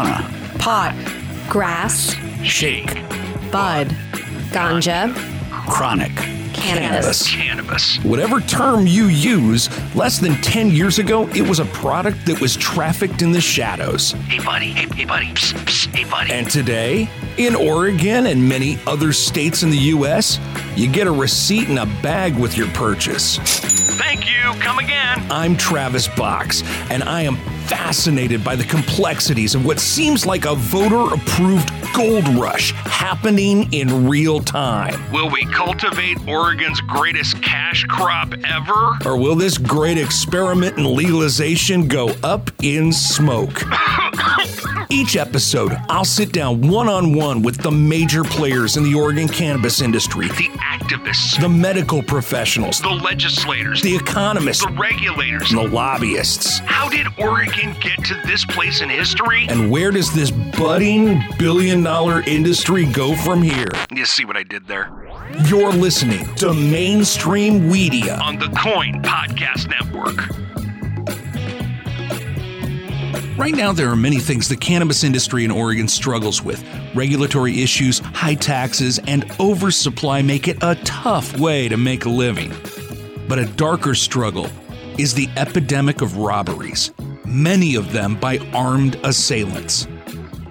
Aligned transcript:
marijuana, 0.00 0.58
pot, 0.58 0.94
grass, 1.48 2.14
shake, 2.42 2.94
bud, 3.50 3.88
ganja, 4.50 5.14
chronic, 5.68 6.14
cannabis. 6.52 7.28
Cannabis. 7.28 7.98
Whatever 8.04 8.40
term 8.40 8.86
you 8.86 9.06
use, 9.06 9.68
less 9.94 10.18
than 10.18 10.34
10 10.42 10.70
years 10.70 10.98
ago, 10.98 11.28
it 11.28 11.42
was 11.42 11.60
a 11.60 11.64
product 11.66 12.26
that 12.26 12.40
was 12.40 12.56
trafficked 12.56 13.22
in 13.22 13.32
the 13.32 13.40
shadows. 13.40 14.12
Hey, 14.12 14.42
buddy. 14.44 14.72
Hey, 14.72 14.86
hey 14.94 15.04
buddy. 15.04 15.26
Psst, 15.28 15.54
psst, 15.64 15.94
hey, 15.94 16.04
buddy. 16.04 16.32
And 16.32 16.50
today, 16.50 17.08
in 17.38 17.54
Oregon 17.54 18.26
and 18.26 18.46
many 18.48 18.78
other 18.86 19.12
states 19.12 19.62
in 19.62 19.70
the 19.70 19.78
U.S., 19.78 20.38
you 20.76 20.90
get 20.90 21.06
a 21.06 21.12
receipt 21.12 21.68
and 21.68 21.78
a 21.78 21.86
bag 22.02 22.36
with 22.36 22.56
your 22.56 22.68
purchase. 22.68 23.38
Thank 23.98 24.26
you. 24.26 24.60
Come 24.60 24.78
again. 24.78 25.24
I'm 25.30 25.56
Travis 25.56 26.08
Box, 26.08 26.62
and 26.90 27.02
I 27.04 27.22
am 27.22 27.36
fascinated 27.70 28.42
by 28.42 28.56
the 28.56 28.64
complexities 28.64 29.54
of 29.54 29.64
what 29.64 29.78
seems 29.78 30.26
like 30.26 30.44
a 30.44 30.56
voter 30.56 31.14
approved 31.14 31.70
gold 31.94 32.26
rush 32.30 32.72
happening 32.72 33.72
in 33.72 34.08
real 34.08 34.40
time. 34.40 35.00
Will 35.12 35.30
we 35.30 35.44
cultivate 35.46 36.18
Oregon's 36.26 36.80
greatest 36.80 37.40
cash 37.44 37.84
crop 37.84 38.34
ever? 38.44 38.98
Or 39.04 39.16
will 39.16 39.36
this 39.36 39.56
great 39.56 39.98
experiment 39.98 40.78
in 40.78 40.96
legalization 40.96 41.86
go 41.86 42.08
up 42.24 42.50
in 42.60 42.92
smoke? 42.92 43.62
Each 44.92 45.14
episode, 45.16 45.72
I'll 45.88 46.04
sit 46.04 46.32
down 46.32 46.60
one 46.68 46.88
on 46.88 47.14
one 47.14 47.42
with 47.42 47.56
the 47.58 47.70
major 47.70 48.24
players 48.24 48.76
in 48.76 48.82
the 48.82 48.92
Oregon 48.94 49.28
cannabis 49.28 49.80
industry, 49.82 50.26
The 50.28 50.48
activists, 50.58 51.40
the 51.40 51.48
medical 51.48 52.02
professionals, 52.02 52.80
the 52.80 52.88
legislators, 52.90 53.82
the 53.82 53.94
economists, 53.94 54.64
the 54.66 54.72
regulators. 54.72 55.52
and 55.52 55.60
the 55.60 55.68
lobbyists. 55.68 56.58
How 56.60 56.88
did 56.88 57.06
Oregon 57.18 57.74
get 57.80 58.04
to 58.06 58.20
this 58.26 58.44
place 58.46 58.80
in 58.80 58.88
history? 58.88 59.46
And 59.48 59.70
where 59.70 59.92
does 59.92 60.12
this 60.12 60.32
budding 60.32 61.22
billion 61.38 61.84
dollar 61.84 62.22
industry 62.22 62.84
go 62.86 63.14
from 63.14 63.42
here? 63.42 63.68
You 63.94 64.04
see 64.04 64.24
what 64.24 64.36
I 64.36 64.42
did 64.42 64.66
there? 64.66 64.90
You're 65.46 65.72
listening 65.72 66.34
to 66.36 66.52
Mainstream 66.52 67.70
Weedia. 67.70 68.20
On 68.20 68.38
the 68.40 68.46
KOIN 68.46 69.00
Podcast 69.02 69.68
Network. 69.68 70.28
Right 73.36 73.54
now, 73.54 73.72
there 73.72 73.88
are 73.88 73.96
many 73.96 74.18
things 74.18 74.48
the 74.48 74.56
cannabis 74.56 75.04
industry 75.04 75.44
in 75.44 75.50
Oregon 75.50 75.88
struggles 75.88 76.42
with. 76.42 76.62
Regulatory 76.94 77.62
issues, 77.62 78.00
high 78.00 78.34
taxes, 78.34 78.98
and 79.06 79.30
oversupply 79.40 80.20
make 80.20 80.48
it 80.48 80.58
a 80.62 80.74
tough 80.84 81.38
way 81.38 81.68
to 81.68 81.76
make 81.76 82.04
a 82.04 82.10
living. 82.10 82.52
But 83.28 83.38
a 83.38 83.46
darker 83.46 83.94
struggle 83.94 84.48
is 84.98 85.14
the 85.14 85.28
epidemic 85.36 86.02
of 86.02 86.18
robberies, 86.18 86.92
many 87.24 87.76
of 87.76 87.92
them 87.92 88.16
by 88.16 88.38
armed 88.52 88.96
assailants. 89.04 89.86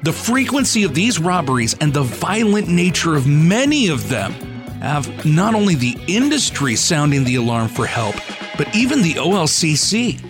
The 0.04 0.14
frequency 0.14 0.84
of 0.84 0.96
these 0.96 1.20
robberies 1.20 1.76
and 1.82 1.94
the 1.94 2.04
violent 2.04 2.70
nature 2.70 3.16
of 3.16 3.28
many 3.28 3.90
of 3.90 4.08
them 4.08 4.32
have 4.82 5.26
not 5.26 5.54
only 5.54 5.76
the 5.76 5.98
industry 6.08 6.76
sounding 6.76 7.26
the 7.26 7.36
alarm 7.36 7.68
for 7.68 7.86
help, 7.86 8.16
but 8.58 8.74
even 8.74 9.02
the 9.02 9.16
OLCC. 9.16 10.24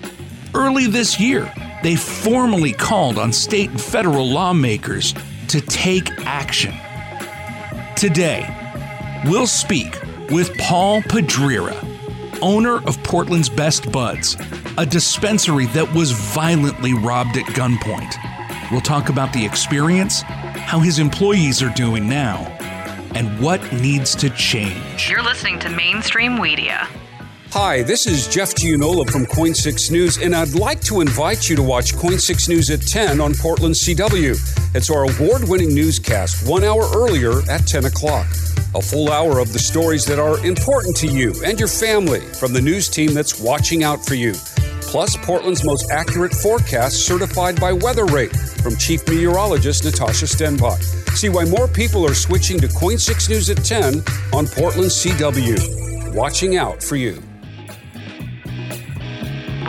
Early 0.55 0.87
this 0.87 1.19
year, 1.19 1.53
they 1.83 1.95
formally 1.95 2.73
called 2.73 3.17
on 3.17 3.31
state 3.31 3.69
and 3.69 3.81
federal 3.81 4.27
lawmakers 4.27 5.13
to 5.47 5.61
take 5.61 6.09
action. 6.25 6.73
Today, 7.95 8.45
we'll 9.25 9.47
speak 9.47 9.97
with 10.29 10.55
Paul 10.57 11.01
Padrera, 11.01 11.75
owner 12.41 12.77
of 12.85 13.01
Portland's 13.03 13.49
Best 13.49 13.91
Buds, 13.91 14.37
a 14.77 14.85
dispensary 14.85 15.65
that 15.67 15.93
was 15.93 16.11
violently 16.11 16.93
robbed 16.93 17.37
at 17.37 17.45
gunpoint. 17.47 18.15
We'll 18.71 18.81
talk 18.81 19.09
about 19.09 19.33
the 19.33 19.43
experience, 19.43 20.21
how 20.21 20.79
his 20.79 20.99
employees 20.99 21.63
are 21.63 21.73
doing 21.73 22.07
now, 22.07 22.45
and 23.15 23.39
what 23.39 23.73
needs 23.73 24.15
to 24.15 24.29
change. 24.29 25.09
You're 25.09 25.23
listening 25.23 25.59
to 25.59 25.69
Mainstream 25.69 26.33
Weedia. 26.33 26.87
Hi, 27.53 27.81
this 27.81 28.05
is 28.05 28.27
Jeff 28.27 28.53
Gianola 28.53 29.07
from 29.07 29.25
KOIN 29.25 29.55
6 29.55 29.89
News, 29.89 30.19
and 30.19 30.35
I'd 30.35 30.53
like 30.53 30.81
to 30.81 31.01
invite 31.01 31.49
you 31.49 31.55
to 31.55 31.63
watch 31.63 31.95
KOIN 31.95 32.19
6 32.19 32.47
News 32.47 32.69
at 32.69 32.79
10 32.79 33.19
on 33.19 33.33
Portland 33.33 33.73
CW. 33.73 34.37
It's 34.75 34.91
our 34.91 35.09
award 35.09 35.49
winning 35.49 35.73
newscast, 35.73 36.47
one 36.47 36.63
hour 36.63 36.83
earlier 36.93 37.41
at 37.49 37.65
10 37.65 37.85
o'clock. 37.85 38.27
A 38.75 38.81
full 38.83 39.11
hour 39.11 39.39
of 39.39 39.51
the 39.51 39.57
stories 39.57 40.05
that 40.05 40.19
are 40.19 40.37
important 40.45 40.95
to 40.97 41.07
you 41.07 41.33
and 41.43 41.57
your 41.57 41.67
family 41.67 42.19
from 42.19 42.53
the 42.53 42.61
news 42.61 42.87
team 42.87 43.15
that's 43.15 43.41
watching 43.41 43.83
out 43.83 44.05
for 44.05 44.13
you. 44.13 44.33
Plus, 44.81 45.17
Portland's 45.17 45.63
most 45.63 45.89
accurate 45.89 46.35
forecast 46.35 47.03
certified 47.03 47.59
by 47.59 47.73
Weather 47.73 48.05
Rate 48.05 48.35
from 48.61 48.77
Chief 48.77 49.01
Meteorologist 49.07 49.85
Natasha 49.85 50.25
Stenbock. 50.25 50.83
See 51.17 51.29
why 51.29 51.45
more 51.45 51.67
people 51.67 52.05
are 52.05 52.13
switching 52.13 52.59
to 52.59 52.67
KOIN 52.67 52.99
6 52.99 53.27
News 53.27 53.49
at 53.49 53.65
10 53.65 54.03
on 54.33 54.45
Portland 54.45 54.91
CW. 54.91 56.13
Watching 56.13 56.55
out 56.55 56.83
for 56.83 56.95
you. 56.95 57.19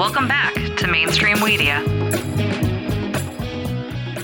Welcome 0.00 0.28
back 0.28 0.54
to 0.78 0.86
Mainstream 0.86 1.36
Weedia. 1.36 1.84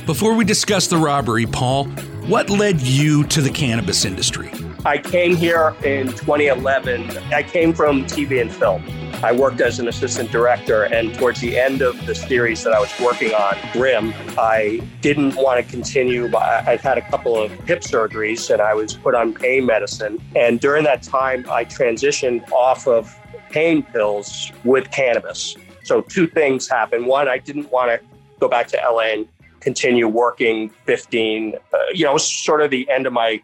Before 0.07 0.35
we 0.35 0.43
discuss 0.43 0.87
the 0.87 0.97
robbery, 0.97 1.45
Paul, 1.45 1.85
what 2.29 2.49
led 2.49 2.81
you 2.81 3.25
to 3.25 3.43
the 3.43 3.51
cannabis 3.51 4.07
industry? 4.07 4.51
I 4.87 4.97
came 4.97 5.37
here 5.37 5.77
in 5.85 6.07
2011. 6.07 7.19
I 7.31 7.43
came 7.43 7.75
from 7.75 8.07
TV 8.07 8.41
and 8.41 8.51
film. 8.51 8.87
I 9.23 9.33
worked 9.33 9.61
as 9.61 9.79
an 9.79 9.87
assistant 9.87 10.33
director, 10.33 10.85
and 10.85 11.15
towards 11.15 11.43
the 11.43 11.59
end 11.59 11.83
of 11.83 12.07
the 12.07 12.15
series 12.15 12.65
that 12.65 12.73
I 12.73 12.81
was 12.81 12.99
working 12.99 13.35
on, 13.35 13.59
Grimm, 13.75 14.15
I 14.39 14.81
didn't 15.03 15.35
want 15.35 15.63
to 15.63 15.71
continue. 15.71 16.35
I- 16.35 16.65
I'd 16.69 16.81
had 16.81 16.97
a 16.97 17.07
couple 17.11 17.37
of 17.37 17.53
hip 17.69 17.83
surgeries, 17.83 18.49
and 18.49 18.63
I 18.63 18.73
was 18.73 18.95
put 18.95 19.15
on 19.15 19.35
pain 19.35 19.67
medicine. 19.67 20.23
And 20.35 20.59
during 20.59 20.85
that 20.85 21.03
time, 21.03 21.45
I 21.51 21.67
transitioned 21.67 22.51
off 22.51 22.89
of 22.89 23.15
pain 23.51 23.83
pills 23.83 24.51
with 24.65 24.91
cannabis. 24.91 25.55
So 25.87 26.01
two 26.01 26.27
things 26.27 26.69
happened. 26.69 27.07
One, 27.07 27.29
I 27.29 27.39
didn't 27.39 27.71
want 27.71 27.91
to 27.91 28.05
go 28.41 28.49
back 28.49 28.67
to 28.69 28.77
LA 28.77 29.13
and 29.13 29.29
continue 29.61 30.09
working 30.09 30.71
15. 30.85 31.55
Uh, 31.55 31.79
you 31.95 32.05
know, 32.05 32.11
it 32.11 32.15
was 32.15 32.45
sort 32.45 32.61
of 32.61 32.73
the 32.73 32.91
end 32.91 33.07
of 33.07 33.13
my 33.13 33.41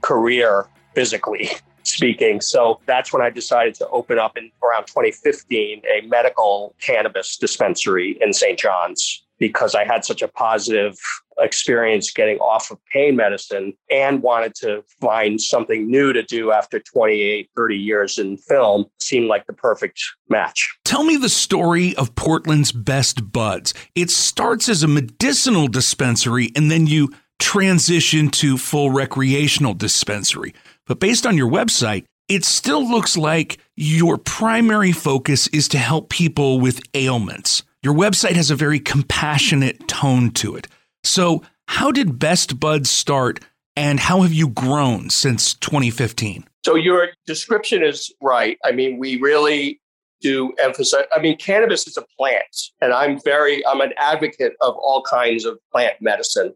career 0.00 0.68
physically 0.94 1.50
speaking. 1.82 2.40
So 2.40 2.78
that's 2.86 3.12
when 3.12 3.20
I 3.20 3.30
decided 3.30 3.74
to 3.76 3.88
open 3.88 4.16
up 4.16 4.36
in 4.36 4.52
around 4.62 4.86
2015 4.86 5.82
a 5.84 6.06
medical 6.06 6.76
cannabis 6.80 7.36
dispensary 7.36 8.16
in 8.20 8.32
St. 8.32 8.56
John's 8.56 9.24
because 9.38 9.74
I 9.74 9.84
had 9.84 10.04
such 10.04 10.22
a 10.22 10.28
positive 10.28 10.96
experience 11.38 12.10
getting 12.10 12.38
off 12.38 12.70
of 12.70 12.78
pain 12.92 13.16
medicine 13.16 13.72
and 13.90 14.22
wanted 14.22 14.54
to 14.56 14.82
find 15.00 15.40
something 15.40 15.90
new 15.90 16.12
to 16.12 16.22
do 16.22 16.52
after 16.52 16.78
28, 16.78 17.50
30 17.56 17.76
years 17.76 18.18
in 18.18 18.36
film 18.36 18.86
seemed 19.00 19.28
like 19.28 19.46
the 19.46 19.52
perfect 19.52 20.02
match. 20.28 20.74
Tell 20.84 21.04
me 21.04 21.16
the 21.16 21.28
story 21.28 21.94
of 21.96 22.14
Portland's 22.14 22.72
Best 22.72 23.32
Buds. 23.32 23.74
It 23.94 24.10
starts 24.10 24.68
as 24.68 24.82
a 24.82 24.88
medicinal 24.88 25.68
dispensary 25.68 26.50
and 26.56 26.70
then 26.70 26.86
you 26.86 27.12
transition 27.38 28.30
to 28.30 28.56
full 28.56 28.90
recreational 28.90 29.74
dispensary. 29.74 30.54
But 30.86 31.00
based 31.00 31.26
on 31.26 31.36
your 31.36 31.50
website, 31.50 32.04
it 32.28 32.44
still 32.44 32.88
looks 32.88 33.16
like 33.16 33.58
your 33.76 34.16
primary 34.16 34.92
focus 34.92 35.48
is 35.48 35.68
to 35.68 35.78
help 35.78 36.08
people 36.08 36.60
with 36.60 36.80
ailments. 36.94 37.62
Your 37.82 37.94
website 37.94 38.36
has 38.36 38.50
a 38.50 38.56
very 38.56 38.78
compassionate 38.78 39.88
tone 39.88 40.30
to 40.32 40.54
it. 40.54 40.68
So, 41.04 41.42
how 41.68 41.90
did 41.90 42.18
Best 42.18 42.60
Buds 42.60 42.90
start 42.90 43.40
and 43.76 43.98
how 43.98 44.22
have 44.22 44.32
you 44.32 44.48
grown 44.48 45.10
since 45.10 45.54
2015? 45.54 46.44
So 46.64 46.74
your 46.74 47.08
description 47.26 47.82
is 47.82 48.12
right. 48.20 48.58
I 48.64 48.72
mean, 48.72 48.98
we 48.98 49.18
really 49.18 49.80
do 50.20 50.52
emphasize. 50.62 51.04
I 51.14 51.20
mean, 51.20 51.36
cannabis 51.36 51.86
is 51.86 51.96
a 51.96 52.04
plant, 52.16 52.70
and 52.80 52.92
I'm 52.92 53.20
very, 53.24 53.66
I'm 53.66 53.80
an 53.80 53.92
advocate 53.96 54.52
of 54.60 54.74
all 54.76 55.02
kinds 55.02 55.44
of 55.44 55.58
plant 55.72 55.94
medicine. 56.00 56.54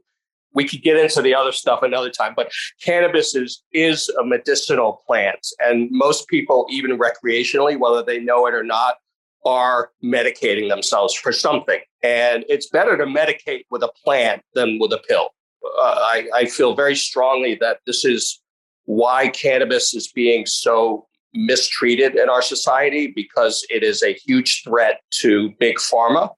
We 0.55 0.67
could 0.67 0.83
get 0.83 0.97
into 0.97 1.21
the 1.21 1.35
other 1.35 1.53
stuff 1.53 1.83
another 1.83 2.11
time, 2.11 2.33
but 2.37 2.53
cannabis 2.81 3.35
is 3.35 3.63
is 3.73 4.09
a 4.11 4.25
medicinal 4.25 5.03
plant, 5.07 5.47
and 5.59 5.89
most 5.91 6.29
people, 6.29 6.67
even 6.71 6.97
recreationally, 6.99 7.79
whether 7.79 8.03
they 8.03 8.21
know 8.21 8.47
it 8.47 8.55
or 8.55 8.63
not, 8.63 8.97
are 9.47 9.91
medicating 10.05 10.69
themselves 10.69 11.15
for 11.15 11.33
something. 11.33 11.79
And 12.03 12.45
it's 12.49 12.69
better 12.69 12.97
to 12.97 13.05
medicate 13.05 13.63
with 13.71 13.83
a 13.83 13.93
plant 14.05 14.43
than 14.55 14.79
with 14.79 14.93
a 14.93 15.01
pill. 15.09 15.31
Uh, 15.65 15.97
I, 15.99 16.29
I 16.35 16.45
feel 16.47 16.75
very 16.75 16.97
strongly 16.97 17.57
that 17.61 17.79
this 17.87 18.05
is 18.05 18.41
why 18.85 19.29
cannabis 19.29 19.95
is 19.95 20.11
being 20.13 20.47
so 20.47 21.07
mistreated 21.35 22.17
in 22.17 22.29
our 22.29 22.43
society 22.43 23.13
because 23.15 23.65
it 23.71 23.83
is 23.83 24.03
a 24.03 24.15
huge 24.15 24.63
threat 24.65 25.01
to 25.11 25.53
big 25.59 25.77
pharma 25.77 26.31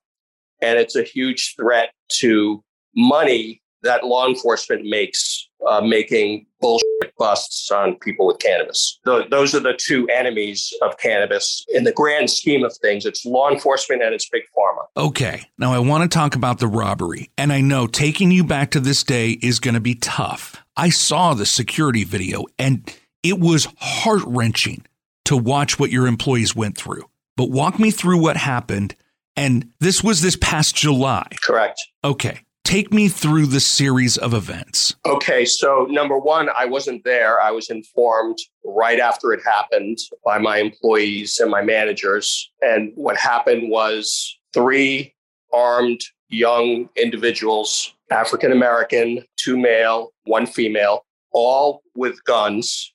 and 0.60 0.78
it's 0.78 0.96
a 0.96 1.02
huge 1.02 1.54
threat 1.56 1.92
to 2.08 2.62
money 2.96 3.62
that 3.82 4.04
law 4.04 4.26
enforcement 4.26 4.84
makes 4.84 5.48
uh, 5.66 5.80
making 5.80 6.46
bullshit 6.60 7.12
busts 7.18 7.70
on 7.70 7.96
people 7.96 8.26
with 8.26 8.38
cannabis. 8.38 8.98
those 9.04 9.54
are 9.54 9.60
the 9.60 9.76
two 9.78 10.08
enemies 10.08 10.72
of 10.82 10.96
cannabis 10.98 11.64
in 11.68 11.84
the 11.84 11.92
grand 11.92 12.30
scheme 12.30 12.64
of 12.64 12.76
things. 12.76 13.04
It's 13.06 13.24
law 13.24 13.50
enforcement 13.50 14.02
and 14.02 14.14
it's 14.14 14.28
big 14.28 14.42
pharma. 14.56 14.86
Okay, 14.96 15.42
now 15.58 15.72
I 15.72 15.78
want 15.78 16.02
to 16.02 16.08
talk 16.08 16.34
about 16.34 16.58
the 16.58 16.68
robbery, 16.68 17.30
and 17.36 17.52
I 17.52 17.60
know 17.60 17.86
taking 17.86 18.30
you 18.30 18.44
back 18.44 18.70
to 18.72 18.80
this 18.80 19.02
day 19.02 19.30
is 19.42 19.60
going 19.60 19.74
to 19.74 19.80
be 19.80 19.94
tough. 19.94 20.62
I 20.76 20.90
saw 20.90 21.34
the 21.34 21.46
security 21.46 22.04
video, 22.04 22.44
and 22.58 22.92
it 23.22 23.38
was 23.38 23.68
heart 23.78 24.22
wrenching 24.26 24.84
to 25.24 25.36
watch 25.36 25.78
what 25.78 25.90
your 25.90 26.06
employees 26.06 26.56
went 26.56 26.76
through. 26.76 27.04
But 27.36 27.50
walk 27.50 27.78
me 27.78 27.90
through 27.90 28.18
what 28.18 28.36
happened. 28.36 28.94
And 29.36 29.70
this 29.78 30.02
was 30.02 30.22
this 30.22 30.36
past 30.36 30.74
July. 30.74 31.28
Correct. 31.42 31.80
Okay. 32.02 32.40
Take 32.68 32.92
me 32.92 33.08
through 33.08 33.46
the 33.46 33.60
series 33.60 34.18
of 34.18 34.34
events. 34.34 34.94
Okay, 35.06 35.46
so 35.46 35.86
number 35.88 36.18
one, 36.18 36.50
I 36.54 36.66
wasn't 36.66 37.02
there. 37.02 37.40
I 37.40 37.50
was 37.50 37.70
informed 37.70 38.36
right 38.62 39.00
after 39.00 39.32
it 39.32 39.40
happened 39.42 39.96
by 40.22 40.36
my 40.36 40.58
employees 40.58 41.40
and 41.40 41.50
my 41.50 41.62
managers. 41.62 42.52
And 42.60 42.92
what 42.94 43.16
happened 43.16 43.70
was 43.70 44.38
three 44.52 45.14
armed 45.50 46.02
young 46.28 46.90
individuals, 46.94 47.94
African 48.10 48.52
American, 48.52 49.24
two 49.38 49.56
male, 49.56 50.12
one 50.24 50.44
female, 50.44 51.06
all 51.32 51.80
with 51.94 52.22
guns, 52.24 52.92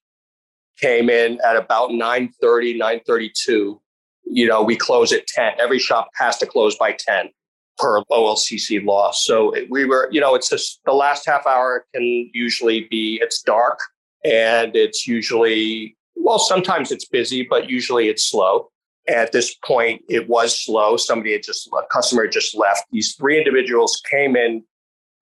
came 0.79 1.09
in 1.09 1.39
at 1.43 1.55
about 1.55 1.89
9:30, 1.89 2.77
9:32. 2.77 3.81
You 4.25 4.47
know, 4.47 4.61
we 4.61 4.75
close 4.75 5.11
at 5.11 5.25
10. 5.25 5.53
Every 5.59 5.79
shop 5.79 6.09
has 6.13 6.37
to 6.37 6.45
close 6.45 6.77
by 6.77 6.91
10 6.91 7.31
per 7.77 8.01
OLCC 8.11 8.83
law. 8.83 9.11
So 9.11 9.53
we 9.69 9.85
were, 9.85 10.07
you 10.11 10.21
know, 10.21 10.35
it's 10.35 10.49
just 10.49 10.79
the 10.85 10.93
last 10.93 11.25
half 11.25 11.45
hour 11.47 11.85
can 11.93 12.29
usually 12.33 12.87
be, 12.89 13.19
it's 13.21 13.41
dark 13.41 13.79
and 14.23 14.75
it's 14.75 15.07
usually, 15.07 15.97
well, 16.15 16.39
sometimes 16.39 16.91
it's 16.91 17.05
busy, 17.05 17.45
but 17.49 17.69
usually 17.69 18.09
it's 18.09 18.23
slow. 18.23 18.69
At 19.07 19.31
this 19.33 19.55
point, 19.65 20.01
it 20.07 20.29
was 20.29 20.57
slow. 20.57 20.95
Somebody 20.95 21.33
had 21.33 21.43
just, 21.43 21.67
a 21.67 21.81
customer 21.91 22.27
just 22.27 22.55
left. 22.55 22.83
These 22.91 23.15
three 23.15 23.37
individuals 23.37 24.01
came 24.09 24.35
in 24.35 24.63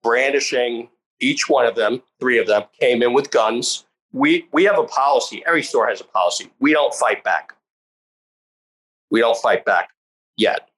brandishing, 0.02 0.88
each 1.20 1.48
one 1.48 1.66
of 1.66 1.74
them, 1.74 2.02
three 2.20 2.38
of 2.38 2.46
them 2.46 2.64
came 2.78 3.02
in 3.02 3.12
with 3.12 3.30
guns. 3.30 3.86
We, 4.12 4.46
we 4.52 4.64
have 4.64 4.78
a 4.78 4.84
policy. 4.84 5.42
Every 5.46 5.62
store 5.62 5.88
has 5.88 6.00
a 6.00 6.04
policy. 6.04 6.50
We 6.60 6.72
don't 6.72 6.94
fight 6.94 7.24
back. 7.24 7.54
We 9.10 9.20
don't 9.20 9.36
fight 9.38 9.64
back 9.64 9.90
yet. 10.36 10.68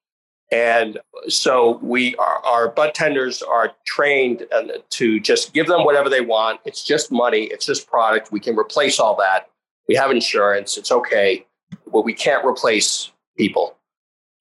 And 0.52 0.98
so 1.28 1.78
we 1.82 2.14
are, 2.16 2.44
our 2.44 2.68
bud 2.68 2.94
tenders 2.94 3.42
are 3.42 3.72
trained 3.86 4.46
uh, 4.52 4.64
to 4.90 5.18
just 5.18 5.52
give 5.52 5.66
them 5.66 5.84
whatever 5.84 6.08
they 6.08 6.20
want. 6.20 6.60
It's 6.64 6.84
just 6.84 7.10
money. 7.10 7.44
It's 7.44 7.66
just 7.66 7.88
product. 7.88 8.30
We 8.30 8.40
can 8.40 8.56
replace 8.56 9.00
all 9.00 9.16
that. 9.16 9.48
We 9.88 9.94
have 9.94 10.10
insurance. 10.10 10.76
It's 10.76 10.92
okay. 10.92 11.46
But 11.92 12.04
we 12.04 12.12
can't 12.12 12.44
replace 12.44 13.10
people. 13.36 13.76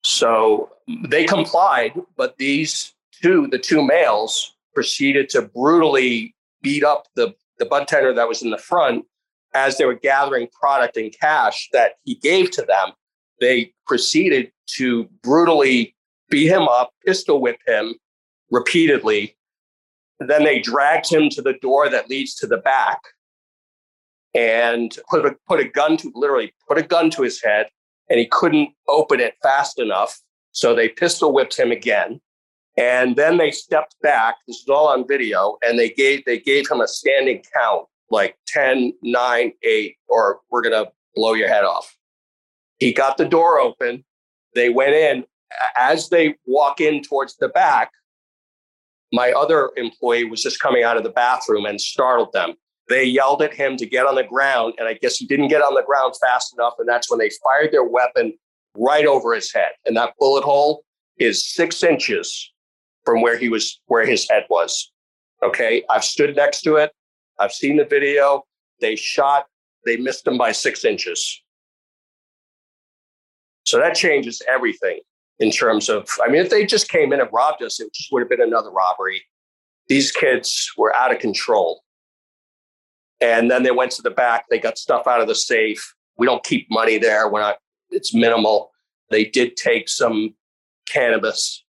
So 0.04 0.70
they 1.06 1.26
complied, 1.26 1.94
but 2.18 2.38
these 2.38 2.94
two, 3.22 3.48
the 3.48 3.58
two 3.58 3.82
males, 3.84 4.56
proceeded 4.76 5.30
to 5.30 5.42
brutally 5.42 6.36
beat 6.62 6.84
up 6.84 7.08
the, 7.16 7.34
the 7.60 7.66
bud 7.66 7.88
tender 7.88 8.14
that 8.14 8.28
was 8.28 8.42
in 8.42 8.50
the 8.50 8.58
front 8.58 9.06
as 9.54 9.78
they 9.78 9.86
were 9.86 9.94
gathering 9.94 10.48
product 10.60 10.98
and 10.98 11.14
cash 11.18 11.70
that 11.74 11.94
he 12.04 12.16
gave 12.16 12.52
to 12.52 12.64
them. 12.64 12.92
They 13.40 13.74
proceeded 13.86 14.52
to 14.78 15.06
brutally 15.22 15.96
beat 16.30 16.48
him 16.48 16.68
up, 16.68 16.92
pistol 17.06 17.42
whip 17.42 17.60
him 17.68 17.96
repeatedly. 18.52 19.36
Then 20.20 20.44
they 20.44 20.60
dragged 20.60 21.12
him 21.12 21.30
to 21.30 21.42
the 21.42 21.54
door 21.54 21.90
that 21.90 22.10
leads 22.10 22.36
to 22.36 22.48
the 22.48 22.58
back 22.58 23.00
and 24.34 24.98
put 25.10 25.26
a, 25.26 25.36
put 25.48 25.60
a 25.60 25.68
gun 25.68 25.98
to 25.98 26.12
literally 26.16 26.54
put 26.68 26.78
a 26.78 26.84
gun 26.84 27.10
to 27.12 27.22
his 27.22 27.42
head 27.42 27.68
and 28.10 28.20
he 28.20 28.26
couldn't 28.26 28.70
open 28.88 29.20
it 29.20 29.36
fast 29.42 29.80
enough. 29.80 30.20
So 30.52 30.76
they 30.76 30.90
pistol 30.90 31.34
whipped 31.34 31.58
him 31.58 31.72
again. 31.72 32.22
And 32.78 33.16
then 33.16 33.38
they 33.38 33.52
stepped 33.52 33.96
back. 34.02 34.36
This 34.48 34.58
is 34.58 34.70
all 34.70 34.88
on 34.88 35.08
video. 35.08 35.58
And 35.64 35.78
they 35.78 35.90
gave 35.90 36.26
they 36.26 36.40
gave 36.40 36.70
him 36.70 36.82
a 36.82 36.88
standing 36.88 37.44
count, 37.56 37.88
like 38.10 38.38
10, 38.48 38.94
9, 39.02 39.54
8, 39.62 39.96
or 40.08 40.40
we're 40.50 40.64
gonna 40.64 40.92
blow 41.16 41.34
your 41.34 41.50
head 41.50 41.64
off. 41.64 41.96
He 42.80 42.92
got 42.92 43.18
the 43.18 43.26
door 43.26 43.60
open. 43.60 44.04
They 44.56 44.70
went 44.70 44.94
in 44.94 45.26
as 45.78 46.10
they 46.10 46.36
walk 46.46 46.82
in 46.82 47.02
towards 47.02 47.36
the 47.38 47.50
back, 47.50 47.92
my 49.12 49.32
other 49.32 49.72
employee 49.76 50.26
was 50.26 50.42
just 50.42 50.60
coming 50.60 50.84
out 50.84 50.98
of 50.98 51.04
the 51.04 51.10
bathroom 51.10 51.66
and 51.66 51.80
startled 51.80 52.34
them. 52.34 52.56
They 52.90 53.04
yelled 53.04 53.42
at 53.42 53.54
him 53.54 53.78
to 53.78 53.86
get 53.86 54.06
on 54.06 54.16
the 54.16 54.24
ground, 54.24 54.74
and 54.78 54.88
I 54.88 54.94
guess 54.94 55.18
he 55.18 55.26
didn't 55.26 55.48
get 55.48 55.62
on 55.62 55.76
the 55.76 55.84
ground 55.84 56.16
fast 56.20 56.54
enough. 56.58 56.74
And 56.80 56.88
that's 56.88 57.10
when 57.10 57.20
they 57.20 57.30
fired 57.44 57.72
their 57.72 57.84
weapon 57.84 58.34
right 58.76 59.06
over 59.06 59.34
his 59.34 59.54
head. 59.54 59.72
And 59.86 59.96
that 59.96 60.14
bullet 60.20 60.44
hole 60.44 60.84
is 61.18 61.48
six 61.54 61.84
inches 61.84 62.52
from 63.06 63.22
where 63.22 63.38
he 63.38 63.50
was, 63.50 63.80
where 63.86 64.06
his 64.06 64.28
head 64.30 64.46
was. 64.50 64.92
Okay. 65.44 65.84
I've 65.90 66.04
stood 66.04 66.36
next 66.36 66.62
to 66.62 66.76
it. 66.76 66.92
I've 67.40 67.54
seen 67.54 67.78
the 67.78 67.86
video. 67.86 68.44
They 68.82 68.96
shot, 68.96 69.46
they 69.86 69.98
missed 69.98 70.28
him 70.28 70.38
by 70.38 70.52
six 70.52 70.84
inches. 70.84 71.43
So 73.74 73.80
that 73.80 73.96
changes 73.96 74.40
everything 74.48 75.00
in 75.40 75.50
terms 75.50 75.90
of, 75.90 76.08
I 76.24 76.30
mean, 76.30 76.40
if 76.42 76.52
they 76.52 76.64
just 76.64 76.90
came 76.90 77.12
in 77.12 77.20
and 77.20 77.28
robbed 77.34 77.64
us, 77.64 77.80
it 77.80 77.92
just 77.92 78.12
would 78.12 78.20
have 78.20 78.30
been 78.30 78.40
another 78.40 78.70
robbery. 78.70 79.24
These 79.88 80.12
kids 80.12 80.72
were 80.78 80.96
out 80.96 81.12
of 81.12 81.18
control. 81.18 81.82
And 83.20 83.50
then 83.50 83.64
they 83.64 83.72
went 83.72 83.90
to 83.94 84.04
the 84.04 84.12
back, 84.12 84.46
they 84.52 84.60
got 84.60 84.78
stuff 84.78 85.08
out 85.08 85.22
of 85.22 85.28
the 85.28 85.34
safe. 85.34 85.96
We 86.20 86.28
don't 86.28 86.44
keep 86.44 86.70
money 86.70 87.00
there. 87.00 87.28
We're 87.28 87.40
not, 87.40 87.56
it's 87.90 88.14
minimal. 88.14 88.70
They 89.10 89.26
did 89.26 89.58
take 89.58 89.90
some 89.90 90.36
cannabis 90.88 91.66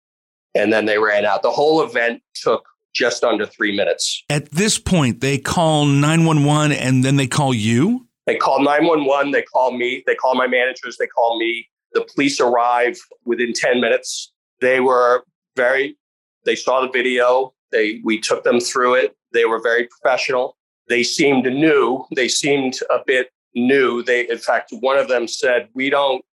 and 0.55 0.73
then 0.73 0.87
they 0.87 0.99
ran 1.00 1.25
out. 1.25 1.43
The 1.43 1.50
whole 1.50 1.83
event 1.83 2.23
took 2.33 2.65
just 2.95 3.25
under 3.25 3.45
three 3.45 3.77
minutes. 3.77 4.23
At 4.31 4.53
this 4.53 4.79
point, 4.79 5.21
they 5.21 5.37
call 5.37 5.85
911 5.85 6.71
and 6.71 7.05
then 7.05 7.17
they 7.17 7.27
call 7.27 7.53
you? 7.53 8.06
They 8.27 8.37
call 8.37 8.62
911, 8.62 9.33
they 9.33 9.43
call 9.43 9.77
me, 9.77 10.05
they 10.06 10.15
call 10.15 10.37
my 10.37 10.47
managers, 10.47 10.97
they 10.97 11.09
call 11.09 11.41
me. 11.41 11.69
The 11.93 12.06
police 12.14 12.40
arrive 12.40 12.99
within 13.25 13.52
10 13.52 13.81
minutes. 13.81 14.32
They 14.61 14.81
were 14.81 15.25
very, 15.56 15.96
they 16.44 16.56
saw 16.56 16.81
the 16.81 16.90
video. 16.90 17.55
They, 17.70 18.00
we 18.05 18.20
took 18.20 18.44
them 18.44 18.61
through 18.61 18.94
it. 18.94 19.17
They 19.32 19.44
were 19.44 19.61
very 19.61 19.88
professional. 19.88 20.56
They 20.88 21.02
seemed 21.02 21.44
new. 21.44 22.05
They 22.14 22.29
seemed 22.29 22.79
a 22.90 22.99
bit 23.06 23.31
new. 23.55 24.02
They, 24.02 24.29
in 24.29 24.38
fact, 24.38 24.73
one 24.81 24.99
of 24.99 25.08
them 25.08 25.29
said, 25.29 25.69
we 25.75 25.90
don't 25.90 26.25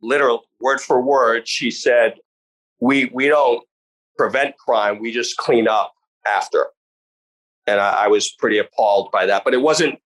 literal 0.00 0.44
word 0.60 0.80
for 0.80 1.00
word. 1.00 1.48
She 1.48 1.70
said, 1.70 2.14
we, 2.80 3.10
we 3.12 3.28
don't 3.28 3.64
prevent 4.16 4.56
crime. 4.58 5.00
We 5.00 5.12
just 5.12 5.36
clean 5.36 5.66
up 5.66 5.92
after. 6.26 6.68
And 7.66 7.80
I, 7.80 8.04
I 8.04 8.08
was 8.08 8.30
pretty 8.30 8.58
appalled 8.58 9.10
by 9.10 9.26
that, 9.26 9.42
but 9.44 9.54
it 9.54 9.62
wasn't, 9.62 9.98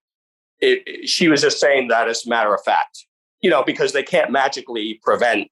it, 0.59 1.07
she 1.07 1.27
was 1.27 1.41
just 1.41 1.59
saying 1.59 1.89
that 1.89 2.07
as 2.07 2.25
a 2.25 2.29
matter 2.29 2.53
of 2.53 2.63
fact 2.63 3.05
you 3.41 3.49
know, 3.49 3.63
because 3.63 3.93
they 3.93 4.03
can't 4.03 4.31
magically 4.31 4.99
prevent 5.03 5.49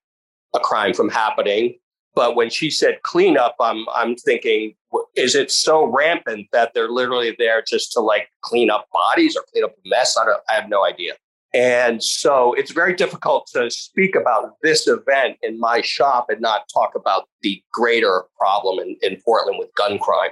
a 0.56 0.60
crime 0.60 0.94
from 0.94 1.10
happening. 1.10 1.75
But 2.15 2.36
when 2.36 2.50
she 2.50 2.72
said 2.72 3.01
cleanup, 3.03 3.56
I'm 3.60 3.86
I'm 3.96 4.15
thinking, 4.15 4.74
is 5.15 5.36
it 5.36 5.51
so 5.51 5.86
rampant 5.86 6.48
that 6.51 6.74
they're 6.74 6.89
literally 6.89 7.36
there 7.38 7.62
just 7.62 7.91
to 7.94 8.00
like 8.00 8.29
clean 8.41 8.72
up 8.72 8.88
bodies 8.91 9.36
or 9.36 9.44
clean 9.51 9.63
up 9.63 9.74
a 9.74 9.89
mess? 9.89 10.17
I 10.17 10.25
don't. 10.25 10.41
I 10.50 10.53
have 10.53 10.70
no 10.70 10.84
idea. 10.84 11.13
And 11.53 12.03
so 12.03 12.53
it's 12.53 12.72
very 12.72 12.94
difficult 12.94 13.48
to 13.53 13.70
speak 13.72 14.15
about 14.15 14.56
this 14.62 14.88
event 14.88 15.38
in 15.41 15.60
my 15.60 15.82
shop 15.82 16.27
and 16.29 16.41
not 16.41 16.63
talk 16.74 16.94
about 16.94 17.29
the 17.41 17.62
greater 17.72 18.25
problem 18.38 18.79
in, 18.79 18.98
in 19.01 19.22
Portland 19.24 19.58
with 19.58 19.74
gun 19.75 19.98
crime. 19.98 20.32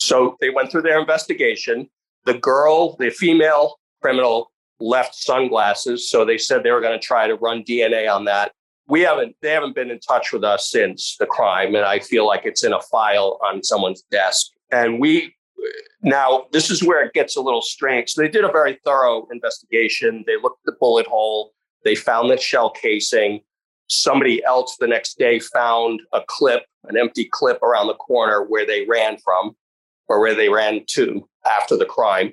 So 0.00 0.36
they 0.40 0.50
went 0.50 0.70
through 0.70 0.82
their 0.82 0.98
investigation. 0.98 1.88
The 2.24 2.34
girl, 2.34 2.96
the 2.96 3.10
female 3.10 3.76
criminal, 4.02 4.50
left 4.80 5.14
sunglasses. 5.14 6.10
So 6.10 6.24
they 6.24 6.38
said 6.38 6.62
they 6.62 6.70
were 6.70 6.80
going 6.80 6.98
to 6.98 7.04
try 7.04 7.26
to 7.26 7.36
run 7.36 7.62
DNA 7.62 8.12
on 8.12 8.24
that. 8.26 8.52
We 8.88 9.00
haven't, 9.00 9.36
they 9.42 9.50
haven't 9.50 9.74
been 9.74 9.90
in 9.90 9.98
touch 10.00 10.32
with 10.32 10.44
us 10.44 10.70
since 10.70 11.16
the 11.18 11.26
crime. 11.26 11.74
And 11.74 11.84
I 11.84 11.98
feel 11.98 12.26
like 12.26 12.42
it's 12.44 12.64
in 12.64 12.72
a 12.72 12.80
file 12.80 13.38
on 13.44 13.62
someone's 13.62 14.02
desk. 14.10 14.46
And 14.70 15.00
we, 15.00 15.34
now 16.02 16.44
this 16.52 16.70
is 16.70 16.84
where 16.84 17.04
it 17.04 17.12
gets 17.12 17.36
a 17.36 17.40
little 17.40 17.62
strange. 17.62 18.10
So 18.10 18.22
they 18.22 18.28
did 18.28 18.44
a 18.44 18.52
very 18.52 18.78
thorough 18.84 19.26
investigation. 19.32 20.24
They 20.26 20.36
looked 20.40 20.60
at 20.66 20.72
the 20.72 20.78
bullet 20.78 21.06
hole, 21.06 21.52
they 21.84 21.94
found 21.94 22.30
the 22.30 22.36
shell 22.36 22.70
casing. 22.70 23.40
Somebody 23.88 24.44
else 24.44 24.76
the 24.80 24.88
next 24.88 25.16
day 25.18 25.38
found 25.38 26.02
a 26.12 26.20
clip, 26.26 26.64
an 26.84 26.96
empty 26.96 27.28
clip 27.30 27.62
around 27.62 27.86
the 27.86 27.94
corner 27.94 28.42
where 28.42 28.66
they 28.66 28.84
ran 28.84 29.16
from 29.18 29.56
or 30.08 30.20
where 30.20 30.34
they 30.34 30.48
ran 30.48 30.84
to 30.88 31.28
after 31.48 31.76
the 31.76 31.84
crime. 31.84 32.32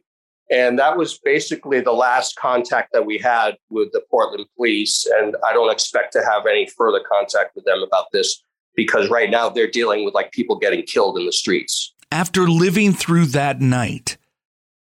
And 0.52 0.78
that 0.78 0.98
was 0.98 1.18
basically 1.18 1.80
the 1.80 1.94
last 1.94 2.36
contact 2.36 2.92
that 2.94 3.06
we 3.06 3.18
had 3.18 3.58
with 3.70 3.92
the 3.92 4.02
Portland 4.10 4.46
police. 4.56 5.08
And 5.18 5.36
I 5.46 5.54
don't 5.54 5.72
expect 5.72 6.14
to 6.14 6.24
have 6.24 6.46
any 6.46 6.68
further 6.68 7.02
contact 7.10 7.56
with 7.56 7.66
them 7.66 7.82
about 7.82 8.12
this 8.12 8.44
because 8.76 9.10
right 9.10 9.30
now 9.30 9.50
they're 9.50 9.70
dealing 9.70 10.04
with 10.04 10.14
like 10.14 10.32
people 10.32 10.58
getting 10.58 10.84
killed 10.84 11.18
in 11.18 11.26
the 11.26 11.32
streets. 11.32 11.94
After 12.12 12.48
living 12.48 12.94
through 12.94 13.28
that 13.28 13.62
night, 13.62 14.18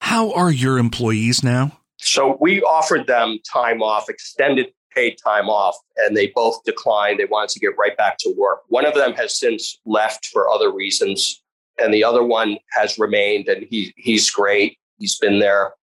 how 0.01 0.33
are 0.33 0.53
your 0.53 0.79
employees 0.79 1.43
now? 1.43 1.81
So 1.99 2.37
we 2.41 2.63
offered 2.63 3.07
them 3.07 3.39
time 3.51 3.83
off, 3.83 4.09
extended 4.09 4.69
paid 4.95 5.17
time 5.23 5.49
off, 5.49 5.77
and 5.99 6.17
they 6.17 6.29
both 6.29 6.63
declined. 6.65 7.21
They 7.21 7.27
wanted 7.27 7.51
to 7.51 7.61
get 7.61 7.77
right 7.79 7.97
back 7.97 8.19
to 8.19 8.35
work. 8.37 8.61
One 8.69 8.87
of 8.87 8.95
them 8.95 9.13
has 9.15 9.39
since 9.39 9.79
left 9.85 10.27
for 10.27 10.49
other 10.49 10.73
reasons, 10.73 11.43
and 11.79 11.93
the 11.93 12.03
other 12.03 12.25
one 12.25 12.59
has 12.73 12.99
remained, 12.99 13.49
and 13.49 13.67
he, 13.69 13.93
he's 13.97 14.31
great. 14.31 14.79
He's 14.99 15.19
been 15.19 15.39
there 15.39 15.75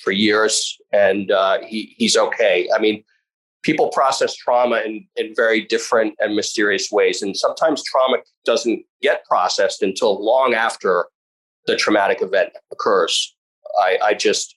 for 0.00 0.12
years, 0.12 0.76
and 0.92 1.30
uh, 1.30 1.58
he, 1.64 1.94
he's 1.98 2.16
okay. 2.16 2.68
I 2.74 2.80
mean, 2.80 3.04
people 3.62 3.88
process 3.88 4.34
trauma 4.34 4.76
in, 4.84 5.06
in 5.16 5.34
very 5.34 5.62
different 5.62 6.14
and 6.18 6.34
mysterious 6.34 6.90
ways. 6.90 7.22
And 7.22 7.36
sometimes 7.36 7.82
trauma 7.84 8.18
doesn't 8.44 8.84
get 9.02 9.24
processed 9.26 9.82
until 9.82 10.24
long 10.24 10.54
after 10.54 11.06
the 11.66 11.76
traumatic 11.76 12.22
event 12.22 12.50
occurs. 12.72 13.36
I, 13.78 13.98
I 14.02 14.14
just 14.14 14.56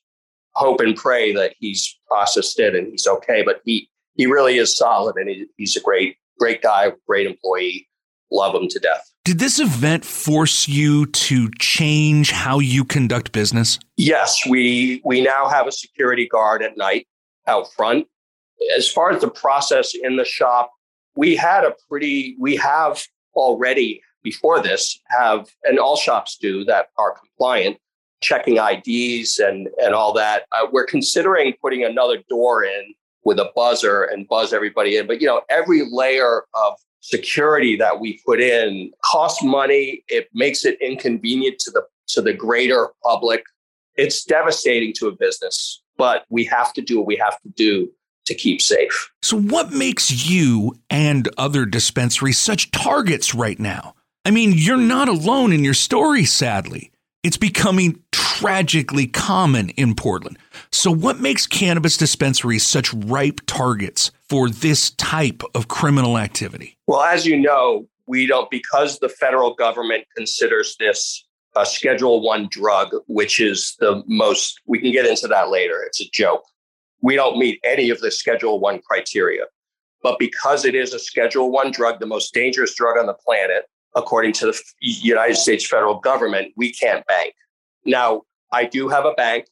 hope 0.55 0.79
and 0.79 0.95
pray 0.95 1.33
that 1.33 1.55
he's 1.59 1.99
processed 2.07 2.59
it 2.59 2.75
and 2.75 2.87
he's 2.87 3.07
okay. 3.07 3.43
But 3.43 3.61
he 3.65 3.89
he 4.15 4.27
really 4.27 4.57
is 4.57 4.75
solid 4.75 5.15
and 5.17 5.27
he, 5.27 5.47
he's 5.57 5.75
a 5.75 5.81
great 5.81 6.17
great 6.39 6.61
guy, 6.61 6.91
great 7.07 7.27
employee. 7.27 7.87
Love 8.31 8.55
him 8.55 8.67
to 8.69 8.79
death. 8.79 9.12
Did 9.25 9.39
this 9.39 9.57
event 9.57 10.03
force 10.03 10.67
you 10.67 11.05
to 11.05 11.49
change 11.51 12.31
how 12.31 12.59
you 12.59 12.83
conduct 12.83 13.31
business? 13.31 13.79
Yes, 13.95 14.45
we 14.45 15.01
we 15.05 15.21
now 15.21 15.47
have 15.47 15.65
a 15.65 15.71
security 15.71 16.27
guard 16.27 16.61
at 16.61 16.75
night 16.75 17.07
out 17.47 17.71
front. 17.71 18.05
As 18.75 18.91
far 18.91 19.11
as 19.11 19.21
the 19.21 19.29
process 19.29 19.93
in 19.95 20.17
the 20.17 20.25
shop, 20.25 20.73
we 21.15 21.37
had 21.37 21.63
a 21.63 21.73
pretty 21.87 22.35
we 22.37 22.57
have 22.57 23.01
already 23.33 24.01
before 24.23 24.61
this 24.61 24.99
have 25.07 25.47
and 25.63 25.79
all 25.79 25.95
shops 25.95 26.37
do 26.37 26.65
that 26.65 26.87
are 26.97 27.17
compliant 27.17 27.77
checking 28.19 28.57
IDs 28.57 29.39
and 29.39 29.69
and 29.77 29.95
all 29.95 30.11
that. 30.11 30.43
Uh, 30.51 30.67
we're 30.69 30.85
considering 30.85 31.53
putting 31.61 31.85
another 31.85 32.17
door 32.27 32.65
in 32.65 32.93
with 33.23 33.39
a 33.39 33.49
buzzer 33.55 34.03
and 34.03 34.27
buzz 34.27 34.51
everybody 34.51 34.97
in. 34.97 35.07
But 35.07 35.21
you 35.21 35.27
know, 35.27 35.43
every 35.49 35.87
layer 35.89 36.43
of 36.53 36.73
security 37.03 37.75
that 37.75 37.99
we 37.99 38.19
put 38.25 38.39
in 38.39 38.91
costs 39.03 39.43
money. 39.43 40.03
It 40.07 40.29
makes 40.33 40.65
it 40.65 40.81
inconvenient 40.81 41.59
to 41.59 41.71
the 41.71 41.83
to 42.07 42.21
the 42.21 42.33
greater 42.33 42.89
public. 43.03 43.43
It's 43.95 44.23
devastating 44.23 44.93
to 44.93 45.07
a 45.07 45.11
business, 45.11 45.81
but 45.97 46.25
we 46.29 46.45
have 46.45 46.73
to 46.73 46.81
do 46.81 46.97
what 46.97 47.05
we 47.05 47.17
have 47.17 47.39
to 47.41 47.49
do 47.49 47.91
to 48.25 48.33
keep 48.33 48.61
safe. 48.61 49.11
So, 49.21 49.37
what 49.37 49.71
makes 49.71 50.27
you 50.27 50.75
and 50.89 51.29
other 51.37 51.65
dispensaries 51.65 52.37
such 52.37 52.71
targets 52.71 53.35
right 53.35 53.59
now? 53.59 53.95
I 54.25 54.31
mean, 54.31 54.53
you're 54.55 54.77
not 54.77 55.09
alone 55.09 55.51
in 55.51 55.63
your 55.63 55.73
story, 55.73 56.23
sadly. 56.23 56.91
It's 57.23 57.37
becoming 57.37 58.01
tragically 58.39 59.05
common 59.07 59.69
in 59.69 59.93
Portland. 59.93 60.37
So, 60.71 60.91
what 60.91 61.19
makes 61.19 61.45
cannabis 61.45 61.97
dispensaries 61.97 62.65
such 62.65 62.93
ripe 62.93 63.41
targets 63.45 64.11
for 64.27 64.49
this 64.49 64.91
type 64.91 65.43
of 65.53 65.67
criminal 65.67 66.17
activity? 66.17 66.77
Well, 66.87 67.01
as 67.01 67.25
you 67.25 67.39
know, 67.39 67.87
we 68.07 68.25
don't, 68.25 68.49
because 68.49 68.99
the 68.99 69.09
federal 69.09 69.53
government 69.53 70.05
considers 70.15 70.75
this 70.79 71.25
a 71.55 71.65
Schedule 71.65 72.21
One 72.21 72.47
drug, 72.49 72.89
which 73.07 73.39
is 73.39 73.75
the 73.79 74.03
most, 74.07 74.59
we 74.65 74.79
can 74.79 74.91
get 74.91 75.05
into 75.05 75.27
that 75.27 75.49
later. 75.49 75.83
It's 75.85 76.01
a 76.01 76.09
joke. 76.11 76.43
We 77.01 77.15
don't 77.15 77.37
meet 77.37 77.59
any 77.63 77.91
of 77.91 77.99
the 77.99 78.09
Schedule 78.09 78.59
One 78.59 78.79
criteria. 78.81 79.43
But 80.01 80.17
because 80.17 80.65
it 80.65 80.73
is 80.73 80.93
a 80.93 80.99
Schedule 80.99 81.51
One 81.51 81.71
drug, 81.71 81.99
the 81.99 82.07
most 82.07 82.33
dangerous 82.33 82.73
drug 82.73 82.97
on 82.97 83.05
the 83.05 83.13
planet, 83.13 83.65
according 83.95 84.33
to 84.33 84.47
the 84.47 84.59
United 84.81 85.35
States 85.35 85.67
federal 85.67 85.99
government, 85.99 86.51
we 86.57 86.73
can't 86.73 87.05
bank. 87.05 87.35
Now, 87.85 88.23
I 88.51 88.65
do 88.65 88.87
have 88.87 89.05
a 89.05 89.13
bank, 89.13 89.47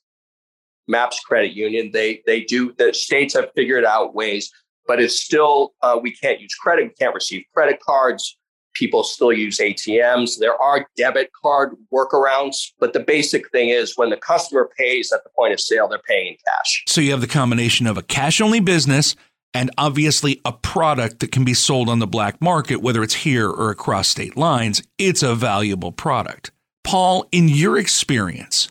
MAPS 0.87 1.19
Credit 1.21 1.53
Union. 1.53 1.91
They 1.91 2.21
they 2.25 2.41
do 2.41 2.73
the 2.77 2.93
states 2.93 3.33
have 3.33 3.51
figured 3.55 3.85
out 3.85 4.13
ways, 4.13 4.51
but 4.87 5.01
it's 5.01 5.19
still 5.19 5.73
uh, 5.81 5.99
we 6.01 6.11
can't 6.11 6.39
use 6.39 6.53
credit. 6.55 6.83
We 6.83 6.93
can't 6.93 7.15
receive 7.15 7.43
credit 7.53 7.79
cards. 7.81 8.37
People 8.73 9.03
still 9.03 9.33
use 9.33 9.57
ATMs. 9.57 10.39
There 10.39 10.55
are 10.55 10.87
debit 10.95 11.31
card 11.41 11.75
workarounds, 11.93 12.71
but 12.79 12.93
the 12.93 13.01
basic 13.01 13.49
thing 13.51 13.67
is 13.67 13.97
when 13.97 14.09
the 14.09 14.17
customer 14.17 14.69
pays 14.77 15.11
at 15.11 15.25
the 15.25 15.29
point 15.35 15.51
of 15.53 15.59
sale, 15.59 15.89
they're 15.89 15.99
paying 16.07 16.27
in 16.27 16.37
cash. 16.47 16.83
So 16.87 17.01
you 17.01 17.11
have 17.11 17.19
the 17.19 17.27
combination 17.27 17.85
of 17.85 17.97
a 17.97 18.01
cash 18.01 18.39
only 18.39 18.61
business 18.61 19.17
and 19.53 19.71
obviously 19.77 20.39
a 20.45 20.53
product 20.53 21.19
that 21.19 21.31
can 21.31 21.43
be 21.43 21.53
sold 21.53 21.89
on 21.89 21.99
the 21.99 22.07
black 22.07 22.41
market, 22.41 22.77
whether 22.77 23.03
it's 23.03 23.13
here 23.13 23.49
or 23.49 23.69
across 23.69 24.07
state 24.07 24.37
lines, 24.37 24.81
it's 24.97 25.23
a 25.23 25.35
valuable 25.35 25.91
product. 25.91 26.51
Paul, 26.83 27.27
in 27.31 27.47
your 27.47 27.77
experience, 27.77 28.69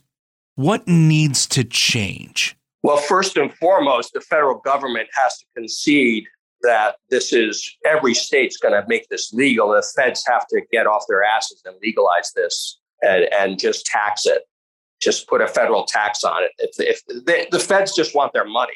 what 0.57 0.87
needs 0.87 1.47
to 1.49 1.65
change? 1.65 2.57
Well, 2.83 2.97
first 2.97 3.37
and 3.37 3.53
foremost, 3.55 4.13
the 4.13 4.21
federal 4.21 4.59
government 4.59 5.09
has 5.15 5.39
to 5.39 5.47
concede 5.57 6.25
that 6.63 6.97
this 7.09 7.33
is 7.33 7.77
every 7.87 8.15
state's 8.15 8.57
going 8.57 8.75
to 8.75 8.87
make 8.89 9.09
this 9.09 9.33
legal. 9.33 9.71
The 9.71 9.87
feds 9.97 10.25
have 10.27 10.47
to 10.49 10.61
get 10.71 10.87
off 10.87 11.05
their 11.09 11.23
asses 11.23 11.63
and 11.65 11.77
legalize 11.83 12.33
this 12.35 12.79
and, 13.03 13.25
and 13.33 13.59
just 13.59 13.87
tax 13.87 14.27
it, 14.27 14.43
just 15.01 15.29
put 15.29 15.41
a 15.41 15.47
federal 15.47 15.85
tax 15.85 16.25
on 16.25 16.43
it. 16.45 16.53
If, 16.59 16.79
if 16.79 17.25
they, 17.25 17.47
the 17.51 17.59
feds 17.59 17.95
just 17.95 18.15
want 18.15 18.33
their 18.33 18.45
money, 18.45 18.75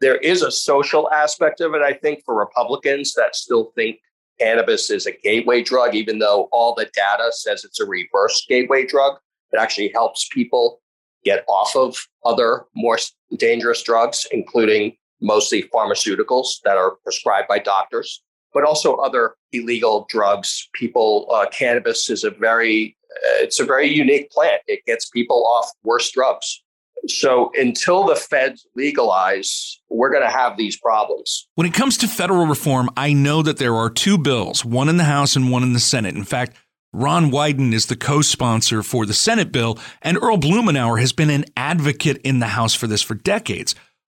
there 0.00 0.16
is 0.16 0.42
a 0.42 0.50
social 0.50 1.10
aspect 1.10 1.60
of 1.60 1.74
it, 1.74 1.82
I 1.82 1.92
think, 1.92 2.22
for 2.24 2.38
Republicans 2.38 3.14
that 3.14 3.34
still 3.34 3.72
think 3.74 3.98
cannabis 4.38 4.90
is 4.90 5.06
a 5.06 5.12
gateway 5.12 5.62
drug, 5.62 5.94
even 5.94 6.18
though 6.18 6.48
all 6.52 6.74
the 6.74 6.90
data 6.94 7.30
says 7.32 7.64
it's 7.64 7.80
a 7.80 7.86
reverse 7.86 8.44
gateway 8.48 8.86
drug. 8.86 9.18
It 9.52 9.58
actually 9.58 9.90
helps 9.94 10.28
people 10.30 10.80
get 11.24 11.44
off 11.48 11.74
of 11.74 11.96
other 12.24 12.64
more 12.74 12.98
dangerous 13.36 13.82
drugs, 13.82 14.26
including 14.30 14.96
mostly 15.20 15.64
pharmaceuticals 15.74 16.60
that 16.64 16.76
are 16.76 16.92
prescribed 17.02 17.48
by 17.48 17.58
doctors, 17.58 18.22
but 18.54 18.64
also 18.64 18.96
other 18.96 19.34
illegal 19.52 20.06
drugs. 20.08 20.68
People, 20.74 21.28
uh, 21.32 21.46
cannabis 21.48 22.08
is 22.08 22.24
a 22.24 22.30
very, 22.30 22.96
uh, 23.10 23.42
it's 23.42 23.58
a 23.58 23.64
very 23.64 23.88
unique 23.88 24.30
plant. 24.30 24.62
It 24.66 24.84
gets 24.86 25.08
people 25.10 25.46
off 25.46 25.70
worse 25.82 26.10
drugs. 26.10 26.62
So 27.10 27.50
until 27.58 28.04
the 28.04 28.16
feds 28.16 28.66
legalize, 28.74 29.80
we're 29.88 30.10
going 30.10 30.22
to 30.22 30.30
have 30.30 30.56
these 30.56 30.78
problems. 30.78 31.48
When 31.54 31.66
it 31.66 31.74
comes 31.74 31.96
to 31.98 32.08
federal 32.08 32.46
reform, 32.46 32.90
I 32.96 33.12
know 33.12 33.42
that 33.42 33.58
there 33.58 33.74
are 33.74 33.90
two 33.90 34.18
bills, 34.18 34.64
one 34.64 34.88
in 34.88 34.96
the 34.96 35.04
House 35.04 35.36
and 35.36 35.50
one 35.50 35.62
in 35.62 35.72
the 35.72 35.80
Senate. 35.80 36.14
In 36.14 36.24
fact, 36.24 36.56
Ron 36.92 37.30
Wyden 37.30 37.72
is 37.72 37.86
the 37.86 37.96
co 37.96 38.22
sponsor 38.22 38.82
for 38.82 39.04
the 39.04 39.14
Senate 39.14 39.52
bill, 39.52 39.78
and 40.00 40.16
Earl 40.16 40.38
Blumenauer 40.38 40.98
has 40.98 41.12
been 41.12 41.30
an 41.30 41.44
advocate 41.56 42.18
in 42.24 42.38
the 42.38 42.46
House 42.46 42.74
for 42.74 42.86
this 42.86 43.02
for 43.02 43.14
decades. 43.14 43.74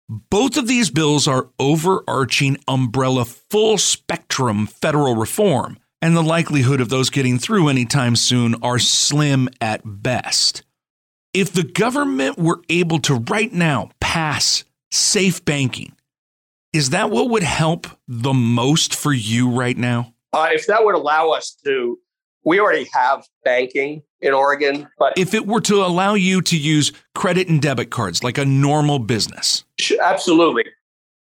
Both 0.08 0.58
of 0.58 0.68
these 0.68 0.90
bills 0.90 1.28
are 1.28 1.50
overarching 1.60 2.58
umbrella, 2.68 3.26
full 3.26 3.78
spectrum 3.78 4.68
federal 4.68 5.16
reform, 5.16 5.80
and 6.02 6.16
the 6.16 6.24
likelihood 6.24 6.82
of 6.82 6.90
those 6.90 7.10
getting 7.10 7.40
through 7.40 7.70
anytime 7.70 8.16
soon 8.16 8.56
are 8.62 8.80
slim 8.80 9.50
at 9.62 9.82
best. 9.86 10.64
If 11.34 11.54
the 11.54 11.64
government 11.64 12.38
were 12.38 12.62
able 12.68 13.00
to 13.00 13.16
right 13.16 13.52
now 13.54 13.92
pass 14.02 14.66
safe 14.90 15.46
banking, 15.46 15.94
is 16.74 16.90
that 16.90 17.10
what 17.10 17.30
would 17.30 17.44
help 17.44 17.88
the 18.06 18.34
most 18.34 18.94
for 18.94 19.14
you 19.14 19.50
right 19.50 19.78
now? 19.78 20.14
Uh, 20.34 20.50
if 20.52 20.68
that 20.68 20.84
would 20.84 20.96
allow 20.96 21.30
us 21.30 21.56
to, 21.64 21.98
we 22.44 22.60
already 22.60 22.86
have 22.92 23.26
banking 23.46 24.04
in 24.20 24.34
Oregon, 24.34 24.90
but 25.00 25.14
if 25.18 25.34
it 25.34 25.48
were 25.48 25.62
to 25.62 25.86
allow 25.86 26.16
you 26.16 26.42
to 26.42 26.58
use 26.58 26.92
credit 27.16 27.48
and 27.48 27.62
debit 27.62 27.92
cards 27.92 28.24
like 28.24 28.38
a 28.38 28.46
normal 28.46 29.00
business, 29.00 29.64
absolutely. 30.02 30.66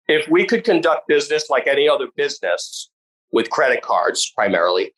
If 0.07 0.29
we 0.29 0.47
could 0.47 0.63
conduct 0.63 1.09
business 1.09 1.51
like 1.51 1.67
any 1.67 1.89
other 1.89 2.07
business 2.17 2.91
with 3.33 3.51
credit 3.51 3.83
cards 3.83 4.31
primarily, 4.37 4.93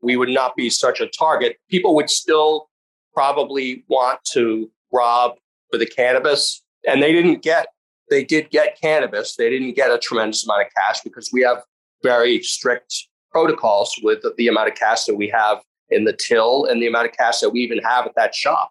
we 0.00 0.16
would 0.16 0.30
not 0.30 0.56
be 0.56 0.70
such 0.70 1.00
a 1.00 1.06
target. 1.06 1.58
People 1.68 1.94
would 1.96 2.08
still 2.08 2.70
probably 3.14 3.84
want 3.88 4.20
to 4.32 4.70
rob 4.92 5.36
for 5.70 5.78
the 5.78 5.86
cannabis. 5.86 6.62
And 6.86 7.02
they 7.02 7.12
didn't 7.12 7.42
get, 7.42 7.68
they 8.10 8.24
did 8.24 8.50
get 8.50 8.78
cannabis. 8.80 9.36
They 9.36 9.48
didn't 9.48 9.74
get 9.74 9.90
a 9.90 9.98
tremendous 9.98 10.44
amount 10.44 10.62
of 10.62 10.68
cash 10.74 11.00
because 11.02 11.30
we 11.32 11.42
have 11.42 11.62
very 12.02 12.42
strict 12.42 13.08
protocols 13.30 13.98
with 14.02 14.24
the 14.36 14.48
amount 14.48 14.68
of 14.68 14.74
cash 14.74 15.04
that 15.04 15.16
we 15.16 15.28
have 15.28 15.62
in 15.90 16.04
the 16.04 16.12
till 16.12 16.64
and 16.66 16.82
the 16.82 16.86
amount 16.86 17.06
of 17.06 17.12
cash 17.12 17.40
that 17.40 17.50
we 17.50 17.60
even 17.60 17.78
have 17.78 18.06
at 18.06 18.14
that 18.16 18.34
shop. 18.34 18.70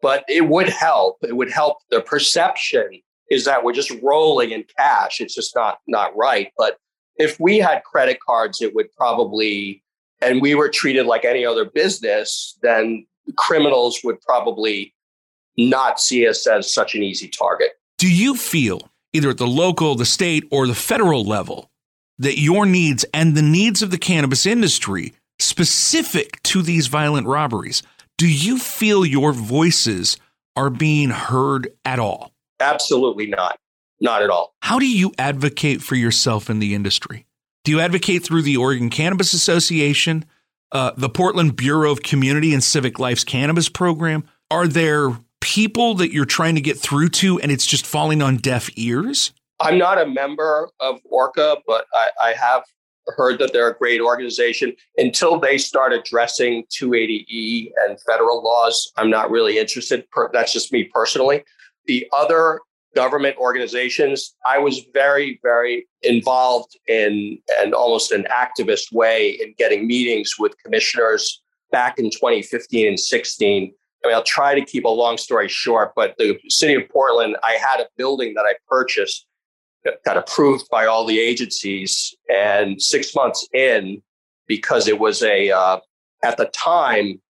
But 0.00 0.24
it 0.28 0.48
would 0.48 0.68
help. 0.68 1.18
It 1.22 1.36
would 1.36 1.50
help. 1.50 1.78
The 1.90 2.00
perception 2.00 3.02
is 3.30 3.44
that 3.44 3.64
we're 3.64 3.72
just 3.72 3.92
rolling 4.02 4.52
in 4.52 4.64
cash. 4.76 5.20
It's 5.20 5.34
just 5.34 5.54
not 5.54 5.78
not 5.86 6.16
right. 6.16 6.50
But 6.56 6.78
if 7.16 7.38
we 7.40 7.58
had 7.58 7.82
credit 7.82 8.18
cards, 8.24 8.62
it 8.62 8.74
would 8.74 8.92
probably, 8.92 9.82
and 10.22 10.40
we 10.40 10.54
were 10.54 10.68
treated 10.68 11.06
like 11.06 11.24
any 11.24 11.44
other 11.44 11.64
business, 11.64 12.56
then 12.62 13.06
criminals 13.36 14.00
would 14.04 14.20
probably 14.20 14.94
not 15.56 16.00
see 16.00 16.26
us 16.26 16.46
as 16.46 16.72
such 16.72 16.94
an 16.94 17.02
easy 17.02 17.28
target. 17.28 17.72
Do 17.98 18.12
you 18.12 18.36
feel, 18.36 18.90
either 19.12 19.30
at 19.30 19.38
the 19.38 19.46
local, 19.46 19.94
the 19.94 20.04
state, 20.04 20.44
or 20.50 20.66
the 20.66 20.74
federal 20.74 21.24
level, 21.24 21.70
that 22.18 22.38
your 22.38 22.64
needs 22.66 23.04
and 23.12 23.36
the 23.36 23.42
needs 23.42 23.82
of 23.82 23.90
the 23.90 23.98
cannabis 23.98 24.46
industry, 24.46 25.14
specific 25.38 26.42
to 26.44 26.62
these 26.62 26.86
violent 26.86 27.26
robberies, 27.26 27.82
Do 28.18 28.28
you 28.28 28.58
feel 28.58 29.06
your 29.06 29.32
voices 29.32 30.16
are 30.56 30.70
being 30.70 31.10
heard 31.10 31.68
at 31.84 32.00
all? 32.00 32.32
Absolutely 32.58 33.26
not. 33.28 33.58
Not 34.00 34.22
at 34.22 34.30
all. 34.30 34.54
How 34.60 34.80
do 34.80 34.88
you 34.88 35.12
advocate 35.18 35.82
for 35.82 35.94
yourself 35.94 36.50
in 36.50 36.58
the 36.58 36.74
industry? 36.74 37.26
Do 37.64 37.70
you 37.70 37.80
advocate 37.80 38.24
through 38.24 38.42
the 38.42 38.56
Oregon 38.56 38.90
Cannabis 38.90 39.32
Association, 39.32 40.24
uh, 40.72 40.92
the 40.96 41.08
Portland 41.08 41.56
Bureau 41.56 41.90
of 41.90 42.02
Community 42.02 42.52
and 42.52 42.62
Civic 42.62 42.98
Life's 42.98 43.24
cannabis 43.24 43.68
program? 43.68 44.24
Are 44.50 44.66
there 44.66 45.10
people 45.40 45.94
that 45.94 46.12
you're 46.12 46.24
trying 46.24 46.54
to 46.54 46.60
get 46.60 46.78
through 46.78 47.08
to 47.08 47.38
and 47.40 47.52
it's 47.52 47.66
just 47.66 47.86
falling 47.86 48.22
on 48.22 48.36
deaf 48.36 48.70
ears? 48.76 49.32
I'm 49.60 49.78
not 49.78 50.00
a 50.00 50.06
member 50.06 50.70
of 50.80 51.00
ORCA, 51.04 51.56
but 51.66 51.86
I, 51.92 52.08
I 52.20 52.32
have 52.32 52.62
heard 53.08 53.38
that 53.38 53.52
they're 53.52 53.70
a 53.70 53.76
great 53.76 54.00
organization. 54.00 54.74
Until 54.96 55.40
they 55.40 55.58
start 55.58 55.92
addressing 55.92 56.64
280E 56.66 57.70
and 57.86 58.00
federal 58.02 58.42
laws, 58.42 58.92
I'm 58.96 59.10
not 59.10 59.30
really 59.30 59.58
interested. 59.58 60.06
That's 60.32 60.52
just 60.52 60.72
me 60.72 60.84
personally. 60.84 61.44
The 61.86 62.06
other 62.12 62.60
government 62.98 63.36
organizations, 63.38 64.34
I 64.44 64.58
was 64.58 64.84
very, 64.92 65.38
very 65.44 65.86
involved 66.02 66.76
in 66.88 67.38
and 67.60 67.72
almost 67.72 68.10
an 68.10 68.26
activist 68.42 68.92
way 68.92 69.38
in 69.40 69.54
getting 69.56 69.86
meetings 69.86 70.32
with 70.36 70.58
commissioners 70.64 71.40
back 71.70 72.00
in 72.00 72.10
2015 72.10 72.88
and 72.88 72.98
16. 72.98 73.72
I 74.04 74.08
mean, 74.08 74.16
I'll 74.16 74.24
try 74.24 74.56
to 74.56 74.64
keep 74.64 74.84
a 74.84 74.88
long 74.88 75.16
story 75.16 75.48
short, 75.48 75.92
but 75.94 76.16
the 76.18 76.36
city 76.48 76.74
of 76.74 76.88
Portland, 76.88 77.36
I 77.44 77.52
had 77.52 77.78
a 77.78 77.86
building 77.96 78.34
that 78.34 78.46
I 78.50 78.54
purchased 78.68 79.26
got 80.04 80.16
approved 80.16 80.64
by 80.68 80.86
all 80.86 81.06
the 81.06 81.20
agencies. 81.20 82.16
And 82.28 82.82
six 82.82 83.14
months 83.14 83.48
in, 83.54 84.02
because 84.48 84.88
it 84.88 84.98
was 84.98 85.22
a, 85.22 85.52
uh, 85.52 85.78
at 86.24 86.36
the 86.36 86.46
time, 86.46 87.20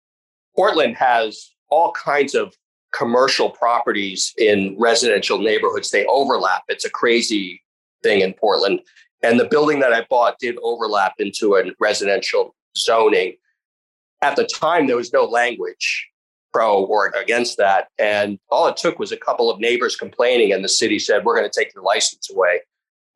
Portland 0.56 0.96
has 0.96 1.52
all 1.68 1.92
kinds 1.92 2.34
of 2.34 2.54
commercial 2.98 3.50
properties 3.50 4.34
in 4.38 4.76
residential 4.78 5.38
neighborhoods. 5.38 5.90
They 5.90 6.04
overlap. 6.06 6.64
It's 6.68 6.84
a 6.84 6.90
crazy 6.90 7.62
thing 8.02 8.20
in 8.20 8.34
Portland. 8.34 8.80
And 9.22 9.38
the 9.38 9.44
building 9.44 9.78
that 9.80 9.92
I 9.92 10.04
bought 10.10 10.38
did 10.38 10.56
overlap 10.62 11.14
into 11.18 11.54
a 11.54 11.64
residential 11.78 12.54
zoning. 12.76 13.36
At 14.20 14.34
the 14.36 14.44
time, 14.44 14.86
there 14.86 14.96
was 14.96 15.12
no 15.12 15.24
language 15.24 16.08
pro 16.52 16.84
or 16.84 17.08
against 17.10 17.56
that. 17.58 17.88
And 17.98 18.38
all 18.50 18.66
it 18.66 18.76
took 18.76 18.98
was 18.98 19.12
a 19.12 19.16
couple 19.16 19.50
of 19.50 19.60
neighbors 19.60 19.96
complaining, 19.96 20.52
and 20.52 20.64
the 20.64 20.68
city 20.68 20.98
said, 20.98 21.24
We're 21.24 21.36
going 21.36 21.48
to 21.48 21.60
take 21.60 21.72
your 21.74 21.84
license 21.84 22.30
away. 22.30 22.60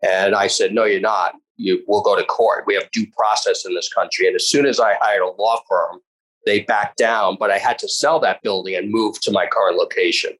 And 0.02 0.34
I 0.34 0.46
said, 0.46 0.72
No, 0.72 0.84
you're 0.84 1.00
not. 1.00 1.34
You 1.56 1.82
will 1.88 2.02
go 2.02 2.16
to 2.16 2.24
court. 2.24 2.64
We 2.66 2.74
have 2.74 2.90
due 2.92 3.06
process 3.16 3.64
in 3.66 3.74
this 3.74 3.92
country. 3.92 4.26
And 4.26 4.36
as 4.36 4.48
soon 4.48 4.66
as 4.66 4.80
I 4.80 4.94
hired 5.00 5.22
a 5.22 5.30
law 5.40 5.60
firm, 5.68 6.00
they 6.46 6.60
backed 6.60 6.96
down, 6.96 7.36
but 7.38 7.50
I 7.50 7.58
had 7.58 7.78
to 7.80 7.88
sell 7.88 8.18
that 8.20 8.42
building 8.42 8.74
and 8.74 8.90
move 8.90 9.20
to 9.20 9.30
my 9.30 9.46
current 9.46 9.76
location. 9.76 10.32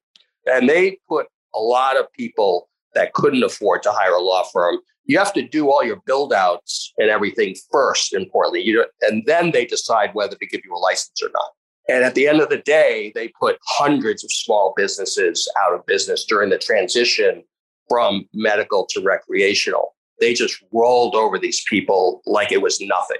And 0.47 0.69
they 0.69 0.99
put 1.09 1.27
a 1.55 1.61
lot 1.61 1.99
of 1.99 2.13
people 2.13 2.69
that 2.95 3.15
couldn't 3.15 3.43
afford 3.43 3.83
to 3.85 3.93
hire 3.93 4.15
a 4.15 4.21
law 4.21 4.45
firm. 4.53 4.79
You 5.05 5.19
have 5.19 5.33
to 5.35 5.47
do 5.47 5.71
all 5.71 5.85
your 5.85 6.03
build 6.07 6.33
outs 6.33 6.93
and 6.99 7.11
everything 7.11 7.55
first, 7.71 8.13
importantly. 8.13 8.63
You 8.63 8.85
and 9.03 9.25
then 9.27 9.51
they 9.51 9.65
decide 9.65 10.15
whether 10.15 10.37
to 10.37 10.47
give 10.47 10.61
you 10.65 10.75
a 10.75 10.79
license 10.79 11.23
or 11.23 11.31
not. 11.33 11.51
And 11.89 12.05
at 12.05 12.15
the 12.15 12.29
end 12.29 12.41
of 12.41 12.49
the 12.49 12.59
day, 12.59 13.13
they 13.15 13.29
put 13.41 13.59
hundreds 13.67 14.23
of 14.23 14.31
small 14.31 14.73
businesses 14.77 15.51
out 15.65 15.75
of 15.75 15.85
business 15.87 16.25
during 16.25 16.51
the 16.51 16.59
transition 16.59 17.43
from 17.89 18.29
medical 18.33 18.87
to 18.91 19.03
recreational. 19.03 19.95
They 20.21 20.35
just 20.35 20.63
rolled 20.73 21.17
over 21.17 21.39
these 21.39 21.65
people 21.69 22.23
like 22.25 22.53
it 22.53 22.63
was 22.63 22.81
nothing. 22.81 23.19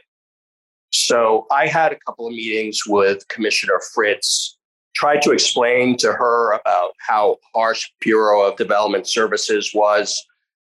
So 0.93 1.47
I 1.51 1.67
had 1.67 1.93
a 1.93 1.99
couple 2.07 2.27
of 2.27 2.33
meetings 2.33 2.81
with 2.87 3.27
Commissioner 3.29 3.81
Fritz, 3.95 4.57
tried 4.95 5.23
to 5.23 5.33
explain 5.33 5.97
to 5.99 6.13
her 6.13 6.53
about 6.53 6.93
how 6.99 7.39
harsh 7.55 7.91
Bureau 8.01 8.43
of 8.43 8.57
Development 8.57 9.07
Services 9.07 9.71
was 9.75 10.23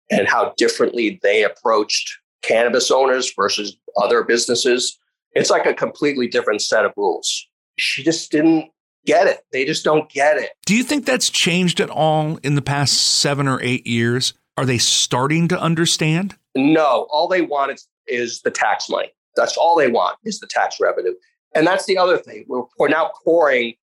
and 0.09 0.27
how 0.27 0.53
differently 0.57 1.19
they 1.21 1.43
approached 1.43 2.17
cannabis 2.41 2.91
owners 2.91 3.33
versus 3.35 3.75
other 4.01 4.23
businesses. 4.23 4.97
It's 5.33 5.49
like 5.49 5.65
a 5.65 5.73
completely 5.73 6.27
different 6.27 6.61
set 6.61 6.85
of 6.85 6.93
rules 6.95 7.47
she 7.77 8.03
just 8.03 8.31
didn't 8.31 8.69
get 9.05 9.27
it. 9.27 9.41
They 9.51 9.65
just 9.65 9.83
don't 9.83 10.09
get 10.09 10.37
it. 10.37 10.51
Do 10.65 10.75
you 10.75 10.83
think 10.83 11.05
that's 11.05 11.29
changed 11.29 11.79
at 11.79 11.89
all 11.89 12.37
in 12.43 12.55
the 12.55 12.61
past 12.61 13.19
seven 13.19 13.47
or 13.47 13.61
eight 13.61 13.85
years? 13.85 14.33
Are 14.57 14.65
they 14.65 14.77
starting 14.77 15.47
to 15.49 15.59
understand? 15.59 16.35
No, 16.55 17.07
all 17.09 17.27
they 17.27 17.41
want 17.41 17.73
is, 17.73 17.87
is 18.07 18.41
the 18.41 18.51
tax 18.51 18.89
money. 18.89 19.11
That's 19.35 19.57
all 19.57 19.75
they 19.75 19.89
want 19.89 20.17
is 20.23 20.39
the 20.39 20.47
tax 20.47 20.77
revenue. 20.79 21.13
And 21.53 21.65
that's 21.65 21.85
the 21.85 21.97
other 21.97 22.17
thing. 22.17 22.45
We're, 22.47 22.89
now 22.89 23.11
pouring 23.23 23.75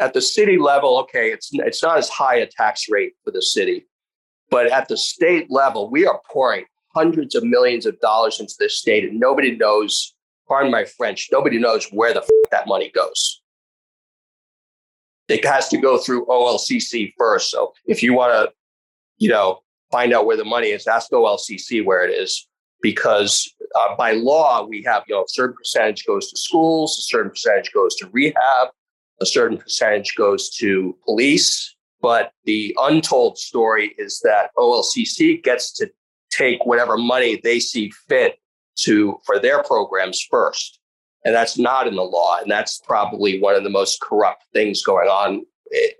at 0.00 0.14
the 0.14 0.20
city 0.20 0.58
level. 0.58 0.98
Okay, 1.00 1.30
it's 1.30 1.50
it's 1.52 1.82
not 1.82 1.98
as 1.98 2.08
high 2.08 2.36
a 2.36 2.46
tax 2.46 2.86
rate 2.88 3.12
for 3.24 3.30
the 3.30 3.42
city, 3.42 3.86
but 4.50 4.70
at 4.70 4.88
the 4.88 4.96
state 4.96 5.50
level, 5.50 5.90
we 5.90 6.06
are 6.06 6.20
pouring 6.30 6.64
hundreds 6.94 7.34
of 7.34 7.44
millions 7.44 7.84
of 7.84 8.00
dollars 8.00 8.40
into 8.40 8.54
this 8.58 8.78
state, 8.78 9.04
and 9.04 9.20
nobody 9.20 9.56
knows 9.56 10.14
pardon 10.48 10.72
my 10.72 10.84
French, 10.84 11.28
nobody 11.30 11.58
knows 11.58 11.86
where 11.92 12.12
the 12.12 12.22
f- 12.22 12.50
that 12.50 12.66
money 12.66 12.90
goes. 12.94 13.42
It 15.28 15.44
has 15.44 15.68
to 15.68 15.78
go 15.78 15.98
through 15.98 16.26
OLCC 16.26 17.12
first. 17.18 17.50
So 17.50 17.74
if 17.86 18.02
you 18.02 18.14
want 18.14 18.32
to, 18.32 18.52
you 19.18 19.28
know, 19.28 19.60
find 19.92 20.14
out 20.14 20.24
where 20.24 20.38
the 20.38 20.44
money 20.44 20.68
is, 20.68 20.86
ask 20.86 21.10
OLCC 21.10 21.84
where 21.84 22.04
it 22.04 22.12
is, 22.12 22.47
because 22.82 23.52
uh, 23.74 23.96
by 23.96 24.12
law 24.12 24.64
we 24.66 24.82
have, 24.82 25.04
you 25.08 25.14
know, 25.14 25.22
a 25.22 25.28
certain 25.28 25.56
percentage 25.56 26.04
goes 26.06 26.30
to 26.30 26.36
schools, 26.36 26.98
a 26.98 27.02
certain 27.02 27.30
percentage 27.30 27.72
goes 27.72 27.94
to 27.96 28.08
rehab, 28.12 28.68
a 29.20 29.26
certain 29.26 29.58
percentage 29.58 30.14
goes 30.16 30.50
to 30.50 30.96
police. 31.04 31.74
But 32.00 32.32
the 32.44 32.76
untold 32.78 33.38
story 33.38 33.94
is 33.98 34.20
that 34.20 34.50
OLCC 34.56 35.42
gets 35.42 35.72
to 35.74 35.90
take 36.30 36.64
whatever 36.64 36.96
money 36.96 37.40
they 37.42 37.58
see 37.58 37.90
fit 38.08 38.38
to 38.80 39.18
for 39.26 39.38
their 39.38 39.62
programs 39.62 40.24
first. 40.30 40.78
And 41.24 41.34
that's 41.34 41.58
not 41.58 41.88
in 41.88 41.96
the 41.96 42.04
law. 42.04 42.38
And 42.40 42.50
that's 42.50 42.78
probably 42.78 43.40
one 43.40 43.56
of 43.56 43.64
the 43.64 43.70
most 43.70 44.00
corrupt 44.00 44.44
things 44.52 44.82
going 44.82 45.08
on 45.08 45.44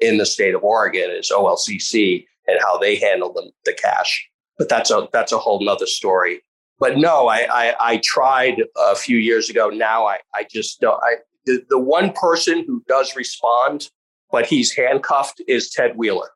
in 0.00 0.18
the 0.18 0.26
state 0.26 0.54
of 0.54 0.62
Oregon 0.62 1.10
is 1.10 1.30
OLCC 1.34 2.24
and 2.46 2.58
how 2.60 2.78
they 2.78 2.96
handle 2.96 3.32
the, 3.32 3.50
the 3.64 3.72
cash. 3.72 4.28
But 4.56 4.68
that's 4.68 4.90
a 4.90 5.08
that's 5.12 5.32
a 5.32 5.38
whole 5.38 5.62
nother 5.62 5.86
story. 5.86 6.42
But 6.78 6.96
no, 6.96 7.28
I, 7.28 7.46
I, 7.50 7.74
I 7.80 8.00
tried 8.04 8.62
a 8.76 8.94
few 8.94 9.18
years 9.18 9.50
ago. 9.50 9.68
Now 9.68 10.06
I, 10.06 10.18
I 10.34 10.46
just 10.50 10.80
don't. 10.80 11.00
I, 11.02 11.16
the, 11.44 11.64
the 11.68 11.78
one 11.78 12.12
person 12.12 12.64
who 12.66 12.82
does 12.86 13.16
respond, 13.16 13.90
but 14.30 14.46
he's 14.46 14.72
handcuffed, 14.74 15.42
is 15.48 15.70
Ted 15.70 15.96
Wheeler. 15.96 16.30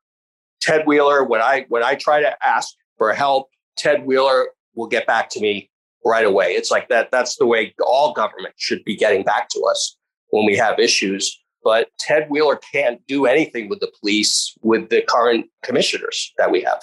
Ted 0.60 0.86
Wheeler, 0.86 1.24
when 1.24 1.42
I 1.42 1.66
when 1.68 1.82
I 1.82 1.94
try 1.94 2.20
to 2.20 2.34
ask 2.46 2.74
for 2.96 3.12
help, 3.12 3.48
Ted 3.76 4.06
Wheeler 4.06 4.48
will 4.74 4.86
get 4.86 5.06
back 5.06 5.28
to 5.30 5.40
me 5.40 5.70
right 6.04 6.24
away. 6.24 6.52
It's 6.52 6.70
like 6.70 6.88
that. 6.88 7.10
That's 7.10 7.36
the 7.36 7.46
way 7.46 7.74
all 7.84 8.12
government 8.12 8.54
should 8.56 8.84
be 8.84 8.96
getting 8.96 9.22
back 9.22 9.48
to 9.50 9.60
us 9.70 9.96
when 10.30 10.46
we 10.46 10.56
have 10.56 10.78
issues. 10.78 11.38
But 11.64 11.88
Ted 12.00 12.28
Wheeler 12.28 12.58
can't 12.72 13.00
do 13.06 13.26
anything 13.26 13.68
with 13.68 13.80
the 13.80 13.92
police 14.00 14.56
with 14.62 14.88
the 14.88 15.02
current 15.02 15.46
commissioners 15.62 16.32
that 16.38 16.50
we 16.50 16.62
have. 16.62 16.82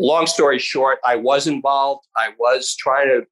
Long 0.00 0.26
story 0.26 0.58
short, 0.58 0.98
I 1.04 1.16
was 1.16 1.46
involved. 1.46 2.06
I 2.16 2.30
was 2.38 2.74
trying 2.74 3.08
to 3.08 3.26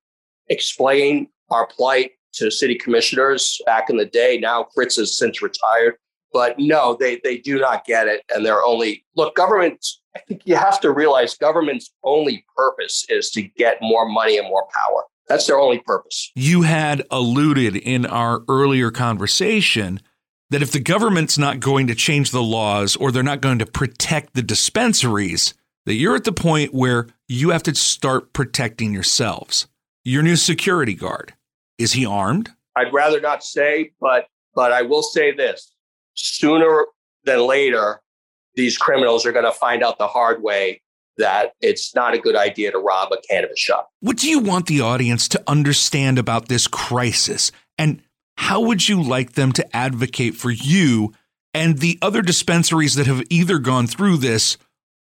explain 0.49 1.29
our 1.51 1.67
plight 1.67 2.13
to 2.35 2.51
city 2.51 2.75
commissioners 2.75 3.59
back 3.65 3.89
in 3.89 3.97
the 3.97 4.05
day. 4.05 4.39
Now 4.39 4.67
Fritz 4.75 4.97
has 4.97 5.17
since 5.17 5.41
retired. 5.41 5.95
But 6.31 6.59
no, 6.59 6.95
they, 7.01 7.21
they 7.25 7.39
do 7.39 7.59
not 7.59 7.87
get 7.87 8.07
it. 8.07 8.23
And 8.35 8.45
they're 8.45 8.63
only, 8.63 9.03
look, 9.17 9.35
government, 9.35 9.85
I 10.15 10.19
think 10.21 10.43
you 10.45 10.57
have 10.57 10.79
to 10.81 10.93
realize 10.93 11.35
government's 11.35 11.91
only 12.05 12.45
purpose 12.55 13.07
is 13.09 13.31
to 13.31 13.43
get 13.43 13.79
more 13.81 14.07
money 14.07 14.37
and 14.37 14.47
more 14.47 14.67
power. 14.75 15.05
That's 15.27 15.47
their 15.47 15.59
only 15.59 15.79
purpose. 15.79 16.31
You 16.35 16.63
had 16.63 17.03
alluded 17.11 17.77
in 17.77 18.05
our 18.05 18.43
earlier 18.47 18.91
conversation 18.91 20.01
that 20.51 20.63
if 20.63 20.71
the 20.71 20.81
government's 20.81 21.39
not 21.39 21.61
going 21.61 21.87
to 21.87 21.95
change 21.95 22.31
the 22.31 22.43
laws 22.43 22.95
or 22.95 23.11
they're 23.11 23.23
not 23.23 23.41
going 23.41 23.59
to 23.59 23.67
protect 23.67 24.35
the 24.35 24.43
dispensaries, 24.43 25.55
that 25.89 25.95
you're 25.95 26.15
at 26.15 26.25
the 26.25 26.33
point 26.33 26.75
where 26.75 27.07
you 27.29 27.49
have 27.49 27.63
to 27.63 27.75
start 27.75 28.35
protecting 28.35 28.93
yourselves. 28.93 29.67
Your 30.05 30.23
new 30.23 30.37
security 30.37 30.93
guard, 30.93 31.33
is 31.79 31.95
he 31.95 32.05
armed? 32.05 32.51
I'd 32.77 32.93
rather 32.93 33.23
not 33.23 33.43
say, 33.43 33.93
but 33.99 34.27
but 34.55 34.71
I 34.71 34.83
will 34.83 35.03
say 35.03 35.33
this. 35.33 35.73
Sooner 36.13 36.85
than 37.25 37.41
later, 37.41 38.03
these 38.55 38.77
criminals 38.77 39.25
are 39.25 39.33
going 39.33 39.47
to 39.47 39.51
find 39.51 39.83
out 39.83 39.97
the 39.97 40.07
hard 40.07 40.43
way 40.43 40.83
that 41.17 41.55
it's 41.63 41.95
not 41.95 42.13
a 42.13 42.19
good 42.19 42.37
idea 42.37 42.71
to 42.71 42.79
rob 42.79 43.11
a 43.11 43.17
cannabis 43.27 43.59
shop. 43.59 43.89
What 44.01 44.19
do 44.19 44.29
you 44.29 44.41
want 44.41 44.67
the 44.67 44.83
audience 44.83 45.27
to 45.29 45.43
understand 45.47 46.19
about 46.19 46.49
this 46.49 46.69
crisis? 46.69 47.51
And 47.79 48.03
how 48.37 48.61
would 48.61 48.91
you 48.91 49.03
like 49.03 49.33
them 49.33 49.53
to 49.53 49.75
advocate 49.77 50.35
for 50.35 50.51
you 50.51 51.15
and 51.55 51.79
the 51.79 51.99
other 52.03 52.21
dispensaries 52.21 52.95
that 52.97 53.07
have 53.07 53.23
either 53.31 53.59
gone 53.59 53.87
through 53.87 54.19
this 54.19 54.59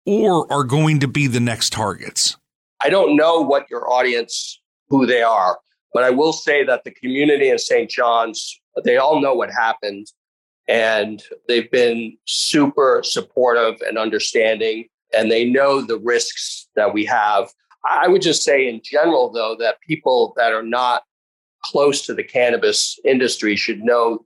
or 0.10 0.52
are 0.52 0.64
going 0.64 1.00
to 1.00 1.08
be 1.08 1.28
the 1.28 1.40
next 1.40 1.72
targets? 1.72 2.38
I 2.82 2.90
don't 2.90 3.16
know 3.16 3.42
what 3.42 3.70
your 3.70 3.90
audience, 3.92 4.60
who 4.88 5.06
they 5.06 5.22
are, 5.22 5.60
but 5.94 6.04
I 6.04 6.10
will 6.10 6.34
say 6.34 6.64
that 6.64 6.84
the 6.84 6.92
community 6.92 7.50
in 7.50 7.60
St. 7.60 7.90
John's, 7.90 8.60
they 8.84 8.98
all 8.98 9.22
know 9.22 9.34
what 9.34 9.52
happened. 9.52 10.08
And 10.68 11.24
they've 11.48 11.70
been 11.72 12.16
super 12.26 13.02
supportive 13.04 13.82
and 13.88 13.98
understanding, 13.98 14.88
and 15.18 15.32
they 15.32 15.44
know 15.44 15.82
the 15.82 15.98
risks 15.98 16.68
that 16.76 16.94
we 16.94 17.06
have. 17.06 17.50
I 17.90 18.08
would 18.08 18.22
just 18.22 18.44
say, 18.44 18.70
in 18.70 18.82
general, 18.84 19.32
though, 19.32 19.56
that 19.60 19.82
people 19.82 20.34
that 20.38 20.54
are 20.54 20.64
not 20.64 21.04
close 21.64 22.06
to 22.06 22.14
the 22.14 22.24
cannabis 22.24 23.00
industry 23.04 23.56
should 23.56 23.82
know 23.82 24.26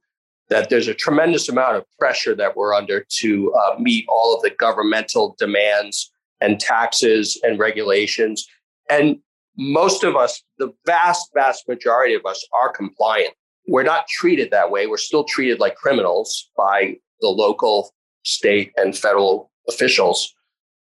that 0.53 0.69
there's 0.69 0.87
a 0.87 0.93
tremendous 0.93 1.49
amount 1.49 1.75
of 1.77 1.83
pressure 1.97 2.35
that 2.35 2.55
we're 2.55 2.75
under 2.75 3.03
to 3.09 3.51
uh, 3.55 3.79
meet 3.79 4.05
all 4.07 4.35
of 4.35 4.43
the 4.43 4.51
governmental 4.51 5.35
demands 5.39 6.11
and 6.41 6.59
taxes 6.59 7.39
and 7.41 7.57
regulations. 7.57 8.45
And 8.87 9.17
most 9.57 10.03
of 10.03 10.15
us, 10.15 10.43
the 10.59 10.71
vast, 10.85 11.31
vast 11.33 11.67
majority 11.67 12.13
of 12.13 12.23
us 12.27 12.47
are 12.53 12.71
compliant. 12.71 13.33
We're 13.67 13.81
not 13.81 14.07
treated 14.07 14.51
that 14.51 14.69
way. 14.69 14.85
We're 14.85 14.97
still 14.97 15.23
treated 15.23 15.59
like 15.59 15.73
criminals 15.73 16.51
by 16.55 16.97
the 17.21 17.29
local, 17.29 17.91
state, 18.21 18.73
and 18.77 18.95
federal 18.95 19.49
officials. 19.67 20.35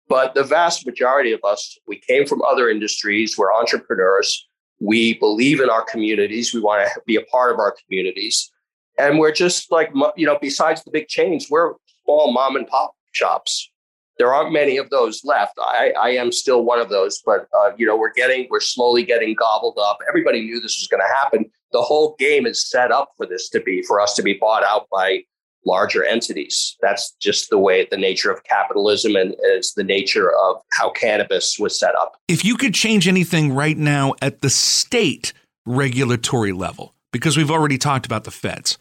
But 0.09 0.33
the 0.33 0.43
vast 0.43 0.85
majority 0.85 1.31
of 1.31 1.39
us, 1.45 1.77
we 1.87 1.97
came 1.97 2.25
from 2.25 2.41
other 2.41 2.67
industries. 2.69 3.37
We're 3.37 3.53
entrepreneurs. 3.53 4.49
We 4.81 5.13
believe 5.13 5.61
in 5.61 5.69
our 5.69 5.85
communities. 5.85 6.53
We 6.53 6.59
want 6.59 6.89
to 6.93 7.01
be 7.07 7.15
a 7.15 7.23
part 7.23 7.53
of 7.53 7.59
our 7.59 7.73
communities. 7.85 8.51
And 8.97 9.19
we're 9.19 9.31
just 9.31 9.71
like, 9.71 9.91
you 10.15 10.25
know, 10.25 10.37
besides 10.39 10.83
the 10.83 10.91
big 10.91 11.07
chains, 11.07 11.47
we're 11.49 11.73
small 12.03 12.31
mom 12.31 12.55
and 12.55 12.67
pop 12.67 12.93
shops. 13.11 13.69
There 14.17 14.33
aren't 14.33 14.51
many 14.51 14.77
of 14.77 14.89
those 14.89 15.21
left. 15.23 15.53
I, 15.59 15.93
I 15.99 16.09
am 16.09 16.31
still 16.31 16.63
one 16.63 16.79
of 16.79 16.89
those, 16.89 17.21
but 17.25 17.47
uh, 17.57 17.71
you 17.77 17.87
know, 17.87 17.97
we're 17.97 18.13
getting, 18.13 18.47
we're 18.51 18.59
slowly 18.59 19.03
getting 19.03 19.33
gobbled 19.33 19.79
up. 19.81 19.99
Everybody 20.07 20.41
knew 20.41 20.59
this 20.59 20.77
was 20.79 20.87
going 20.87 21.01
to 21.01 21.13
happen. 21.15 21.49
The 21.71 21.81
whole 21.81 22.15
game 22.19 22.45
is 22.45 22.69
set 22.69 22.91
up 22.91 23.11
for 23.17 23.25
this 23.25 23.49
to 23.49 23.61
be, 23.61 23.81
for 23.81 23.99
us 23.99 24.13
to 24.15 24.21
be 24.21 24.33
bought 24.33 24.63
out 24.63 24.87
by 24.91 25.23
larger 25.65 26.03
entities. 26.03 26.75
That's 26.81 27.13
just 27.21 27.49
the 27.49 27.57
way, 27.57 27.87
the 27.89 27.97
nature 27.97 28.31
of 28.31 28.43
capitalism 28.43 29.15
and 29.15 29.35
is 29.43 29.73
the 29.73 29.83
nature 29.83 30.31
of 30.31 30.57
how 30.71 30.91
cannabis 30.91 31.57
was 31.57 31.79
set 31.79 31.95
up. 31.95 32.17
If 32.27 32.43
you 32.43 32.55
could 32.57 32.73
change 32.73 33.07
anything 33.07 33.53
right 33.53 33.77
now 33.77 34.13
at 34.21 34.41
the 34.41 34.49
state 34.49 35.33
regulatory 35.65 36.51
level, 36.51 36.93
because 37.11 37.37
we've 37.37 37.51
already 37.51 37.77
talked 37.77 38.05
about 38.05 38.23
the 38.23 38.31
feds, 38.31 38.77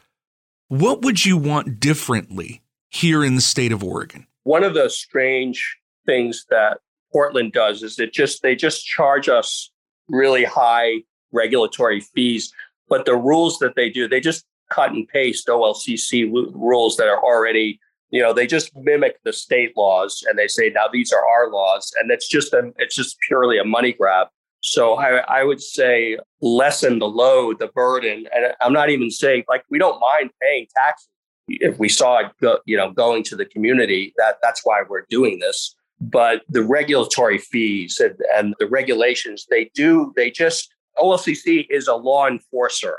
what 0.69 1.03
would 1.03 1.25
you 1.25 1.37
want 1.37 1.81
differently 1.81 2.63
here 2.91 3.25
in 3.25 3.35
the 3.35 3.41
state 3.41 3.73
of 3.73 3.83
Oregon? 3.83 4.27
One 4.45 4.65
of 4.65 4.75
the 4.75 4.89
strange 4.89 5.79
things 6.07 6.47
that 6.51 6.79
Portland 7.13 7.53
does 7.53 7.83
is 7.83 7.99
it 7.99 8.13
just 8.13 8.43
they 8.43 8.55
just 8.55 8.87
charge 8.87 9.29
us 9.29 9.71
really 10.09 10.45
high 10.45 11.03
regulatory 11.33 12.01
fees, 12.01 12.53
but 12.89 13.05
the 13.05 13.17
rules 13.17 13.59
that 13.59 13.75
they 13.77 13.89
do, 13.89 14.09
they 14.09 14.21
just 14.21 14.45
cut 14.71 14.93
and 14.93 15.07
paste 15.09 15.49
OLCC 15.49 16.31
rules 16.33 16.97
that 16.97 17.09
are 17.09 17.23
already, 17.23 17.81
you 18.11 18.23
know, 18.23 18.33
they 18.33 18.47
just 18.47 18.75
mimic 18.77 19.23
the 19.25 19.33
state 19.33 19.77
laws 19.77 20.25
and 20.29 20.39
they 20.39 20.49
say 20.49 20.71
now 20.71 20.87
these 20.93 21.13
are 21.13 21.27
our 21.27 21.51
laws, 21.51 21.93
and 22.01 22.11
it's 22.11 22.29
just 22.29 22.53
a, 22.53 22.73
it's 22.79 22.95
just 22.95 23.19
purely 23.27 23.59
a 23.59 23.65
money 23.65 23.93
grab. 23.93 24.29
So 24.61 24.95
I, 24.95 25.19
I 25.41 25.45
would 25.45 25.63
say 25.63 26.19
lessen 26.41 26.99
the 26.99 27.09
load, 27.09 27.59
the 27.59 27.69
burden, 27.69 28.27
and 28.35 28.55
I'm 28.61 28.73
not 28.73 28.91
even 28.91 29.11
saying 29.11 29.45
like 29.49 29.65
we 29.71 29.79
don't 29.79 29.99
mind 30.01 30.31
paying 30.41 30.67
taxes 30.77 31.09
if 31.49 31.79
we 31.79 31.89
saw 31.89 32.19
it, 32.19 32.27
go, 32.41 32.59
you 32.67 32.77
know, 32.77 32.93
going 32.93 33.25
to 33.25 33.37
the 33.37 33.45
community. 33.45 34.13
That 34.17 34.37
that's 34.43 34.61
why 34.65 34.83
we're 34.89 35.07
doing 35.09 35.39
this. 35.41 35.75
But 36.01 36.43
the 36.49 36.63
regulatory 36.63 37.39
fees 37.39 38.01
and, 38.01 38.17
and 38.35 38.55
the 38.59 38.67
regulations, 38.67 39.47
they 39.51 39.71
do, 39.75 40.13
they 40.17 40.31
just 40.31 40.73
OLCC 40.99 41.67
is 41.71 41.89
a 41.89 41.95
law 41.95 42.27
enforcer. 42.27 42.99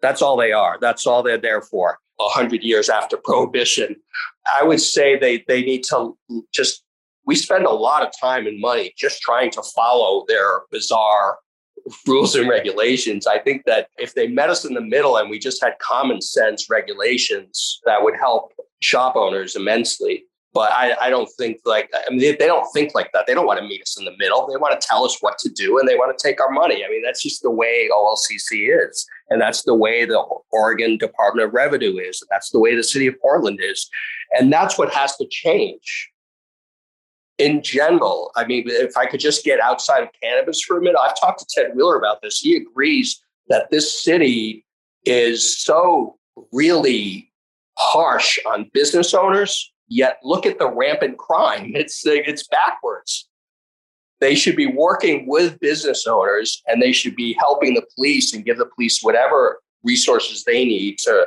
That's 0.00 0.22
all 0.22 0.36
they 0.36 0.52
are. 0.52 0.78
That's 0.80 1.06
all 1.06 1.22
they're 1.22 1.38
there 1.38 1.62
for. 1.62 1.98
A 2.20 2.28
hundred 2.28 2.62
years 2.62 2.88
after 2.90 3.16
prohibition, 3.16 3.96
I 4.60 4.62
would 4.62 4.80
say 4.80 5.18
they 5.18 5.44
they 5.48 5.62
need 5.62 5.84
to 5.84 6.16
just 6.52 6.84
we 7.30 7.36
spend 7.36 7.64
a 7.64 7.70
lot 7.70 8.02
of 8.02 8.10
time 8.20 8.48
and 8.48 8.60
money 8.60 8.92
just 8.98 9.22
trying 9.22 9.52
to 9.52 9.62
follow 9.62 10.24
their 10.26 10.62
bizarre 10.72 11.38
rules 12.08 12.34
and 12.34 12.48
regulations. 12.48 13.24
I 13.24 13.38
think 13.38 13.62
that 13.66 13.86
if 13.98 14.14
they 14.14 14.26
met 14.26 14.50
us 14.50 14.64
in 14.64 14.74
the 14.74 14.80
middle 14.80 15.16
and 15.16 15.30
we 15.30 15.38
just 15.38 15.62
had 15.62 15.74
common 15.78 16.20
sense 16.20 16.68
regulations, 16.68 17.80
that 17.86 18.02
would 18.02 18.16
help 18.16 18.52
shop 18.80 19.14
owners 19.14 19.54
immensely. 19.54 20.24
But 20.52 20.72
I, 20.72 20.96
I 21.00 21.10
don't 21.10 21.30
think 21.38 21.58
like 21.64 21.88
I 21.94 22.10
mean 22.10 22.18
they, 22.18 22.34
they, 22.34 22.48
don't 22.48 22.66
think 22.74 22.96
like 22.96 23.12
that. 23.12 23.28
They 23.28 23.34
don't 23.34 23.46
want 23.46 23.60
to 23.60 23.64
meet 23.64 23.82
us 23.82 23.96
in 23.96 24.04
the 24.04 24.16
middle. 24.18 24.48
They 24.48 24.56
want 24.56 24.80
to 24.80 24.84
tell 24.84 25.04
us 25.04 25.18
what 25.20 25.38
to 25.38 25.50
do 25.50 25.78
and 25.78 25.88
they 25.88 25.94
want 25.94 26.18
to 26.18 26.20
take 26.20 26.40
our 26.40 26.50
money. 26.50 26.84
I 26.84 26.88
mean 26.88 27.04
that's 27.04 27.22
just 27.22 27.42
the 27.42 27.52
way 27.52 27.88
OLCC 27.96 28.76
is, 28.84 29.06
and 29.28 29.40
that's 29.40 29.62
the 29.62 29.76
way 29.76 30.04
the 30.04 30.20
Oregon 30.50 30.98
Department 30.98 31.46
of 31.46 31.54
Revenue 31.54 31.96
is, 31.98 32.20
and 32.20 32.28
that's 32.28 32.50
the 32.50 32.58
way 32.58 32.74
the 32.74 32.82
city 32.82 33.06
of 33.06 33.14
Portland 33.20 33.60
is, 33.62 33.88
and 34.36 34.52
that's 34.52 34.76
what 34.76 34.92
has 34.92 35.16
to 35.18 35.26
change 35.30 36.09
in 37.40 37.62
general, 37.62 38.30
I 38.36 38.44
mean, 38.44 38.64
if 38.66 38.96
I 38.96 39.06
could 39.06 39.20
just 39.20 39.44
get 39.44 39.60
outside 39.60 40.02
of 40.02 40.10
cannabis 40.22 40.60
for 40.62 40.78
a 40.78 40.80
minute, 40.80 40.98
I've 41.00 41.18
talked 41.18 41.40
to 41.40 41.46
Ted 41.48 41.74
Wheeler 41.74 41.96
about 41.96 42.20
this. 42.22 42.38
He 42.38 42.54
agrees 42.54 43.20
that 43.48 43.70
this 43.70 44.02
city 44.02 44.64
is 45.06 45.58
so 45.62 46.18
really 46.52 47.32
harsh 47.78 48.38
on 48.46 48.70
business 48.74 49.14
owners. 49.14 49.72
Yet 49.88 50.18
look 50.22 50.46
at 50.46 50.58
the 50.58 50.70
rampant 50.70 51.18
crime. 51.18 51.72
It's 51.74 52.02
it's 52.04 52.46
backwards. 52.46 53.28
They 54.20 54.34
should 54.34 54.56
be 54.56 54.66
working 54.66 55.26
with 55.26 55.58
business 55.60 56.06
owners 56.06 56.62
and 56.68 56.80
they 56.80 56.92
should 56.92 57.16
be 57.16 57.34
helping 57.40 57.74
the 57.74 57.86
police 57.96 58.34
and 58.34 58.44
give 58.44 58.58
the 58.58 58.66
police 58.66 59.02
whatever 59.02 59.62
resources 59.82 60.44
they 60.44 60.64
need 60.66 60.98
to 60.98 61.26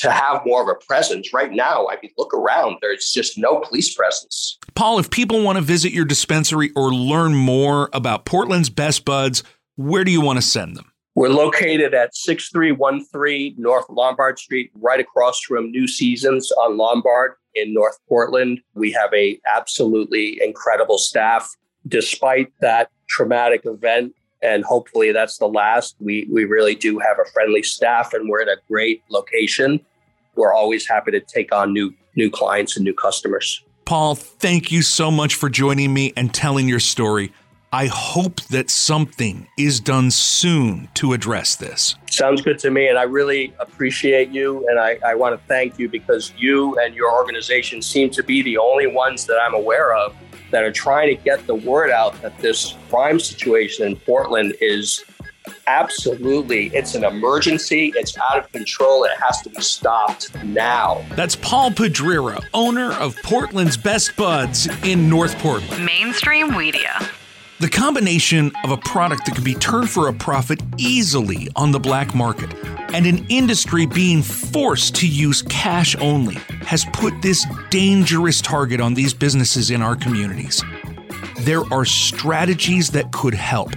to 0.00 0.10
have 0.10 0.42
more 0.44 0.62
of 0.62 0.68
a 0.68 0.84
presence. 0.86 1.32
Right 1.32 1.52
now, 1.52 1.86
I 1.88 1.96
mean, 2.02 2.10
look 2.18 2.34
around, 2.34 2.78
there's 2.80 3.10
just 3.10 3.38
no 3.38 3.60
police 3.60 3.94
presence. 3.94 4.58
Paul, 4.74 4.98
if 4.98 5.10
people 5.10 5.42
want 5.42 5.56
to 5.56 5.62
visit 5.62 5.92
your 5.92 6.04
dispensary 6.04 6.70
or 6.76 6.92
learn 6.92 7.34
more 7.34 7.90
about 7.92 8.24
Portland's 8.24 8.70
Best 8.70 9.04
Buds, 9.04 9.42
where 9.76 10.04
do 10.04 10.10
you 10.10 10.20
want 10.20 10.38
to 10.38 10.42
send 10.42 10.76
them? 10.76 10.92
We're 11.14 11.28
located 11.28 11.92
at 11.92 12.14
6313 12.14 13.56
North 13.58 13.86
Lombard 13.88 14.38
Street, 14.38 14.70
right 14.74 15.00
across 15.00 15.40
from 15.40 15.70
New 15.70 15.88
Seasons 15.88 16.50
on 16.52 16.76
Lombard 16.76 17.34
in 17.54 17.74
North 17.74 17.98
Portland. 18.08 18.60
We 18.74 18.92
have 18.92 19.12
a 19.12 19.40
absolutely 19.46 20.40
incredible 20.42 20.98
staff. 20.98 21.48
Despite 21.88 22.52
that 22.60 22.90
traumatic 23.08 23.62
event 23.64 24.14
and 24.42 24.64
hopefully 24.64 25.12
that's 25.12 25.38
the 25.38 25.48
last. 25.48 25.96
We 26.00 26.26
we 26.30 26.44
really 26.44 26.74
do 26.74 26.98
have 26.98 27.18
a 27.18 27.28
friendly 27.30 27.62
staff, 27.62 28.12
and 28.14 28.28
we're 28.28 28.42
at 28.42 28.48
a 28.48 28.56
great 28.68 29.02
location. 29.10 29.80
We're 30.34 30.52
always 30.52 30.86
happy 30.88 31.10
to 31.12 31.20
take 31.20 31.54
on 31.54 31.72
new 31.72 31.94
new 32.16 32.30
clients 32.30 32.76
and 32.76 32.84
new 32.84 32.94
customers. 32.94 33.62
Paul, 33.84 34.14
thank 34.14 34.70
you 34.70 34.82
so 34.82 35.10
much 35.10 35.34
for 35.34 35.48
joining 35.48 35.92
me 35.92 36.12
and 36.16 36.32
telling 36.32 36.68
your 36.68 36.80
story. 36.80 37.32
I 37.72 37.86
hope 37.86 38.40
that 38.46 38.68
something 38.68 39.46
is 39.56 39.78
done 39.78 40.10
soon 40.10 40.88
to 40.94 41.12
address 41.12 41.54
this. 41.54 41.94
Sounds 42.10 42.42
good 42.42 42.58
to 42.60 42.70
me. 42.70 42.88
And 42.88 42.98
I 42.98 43.04
really 43.04 43.54
appreciate 43.60 44.30
you. 44.30 44.66
And 44.68 44.80
I, 44.80 44.98
I 45.06 45.14
want 45.14 45.40
to 45.40 45.46
thank 45.46 45.78
you 45.78 45.88
because 45.88 46.32
you 46.36 46.76
and 46.80 46.96
your 46.96 47.12
organization 47.12 47.80
seem 47.80 48.10
to 48.10 48.24
be 48.24 48.42
the 48.42 48.58
only 48.58 48.88
ones 48.88 49.26
that 49.26 49.40
I'm 49.40 49.54
aware 49.54 49.94
of 49.94 50.16
that 50.50 50.64
are 50.64 50.72
trying 50.72 51.16
to 51.16 51.22
get 51.22 51.46
the 51.46 51.54
word 51.54 51.90
out 51.90 52.20
that 52.22 52.36
this 52.38 52.74
crime 52.88 53.20
situation 53.20 53.86
in 53.86 53.94
Portland 53.94 54.54
is 54.60 55.04
absolutely. 55.66 56.66
It's 56.74 56.94
an 56.94 57.04
emergency. 57.04 57.92
It's 57.96 58.16
out 58.18 58.38
of 58.38 58.50
control. 58.52 59.04
It 59.04 59.12
has 59.20 59.40
to 59.42 59.50
be 59.50 59.60
stopped 59.60 60.34
now. 60.44 61.04
That's 61.14 61.36
paul 61.36 61.70
pedrera 61.70 62.44
owner 62.54 62.92
of 62.92 63.16
portland's 63.22 63.76
best 63.76 64.16
buds 64.16 64.68
in 64.84 65.08
north 65.08 65.38
portland. 65.38 65.84
Mainstream 65.84 66.50
Weedia. 66.50 67.10
The 67.60 67.68
combination 67.68 68.52
of 68.64 68.70
a 68.70 68.78
product 68.78 69.26
that 69.26 69.34
can 69.34 69.44
be 69.44 69.54
turned 69.54 69.90
for 69.90 70.08
a 70.08 70.14
profit 70.14 70.60
easily 70.78 71.48
on 71.56 71.72
the 71.72 71.78
black 71.78 72.14
market 72.14 72.50
and 72.94 73.06
an 73.06 73.26
industry 73.28 73.86
being 73.86 74.22
forced 74.22 74.94
to 74.96 75.06
use 75.06 75.42
cash 75.42 75.94
only 75.96 76.36
has 76.62 76.84
put 76.86 77.12
this 77.22 77.46
dangerous 77.68 78.40
target 78.40 78.80
on 78.80 78.94
these 78.94 79.12
businesses 79.12 79.70
in 79.70 79.82
our 79.82 79.94
communities. 79.94 80.62
There 81.40 81.62
are 81.72 81.84
strategies 81.84 82.90
that 82.90 83.12
could 83.12 83.34
help. 83.34 83.72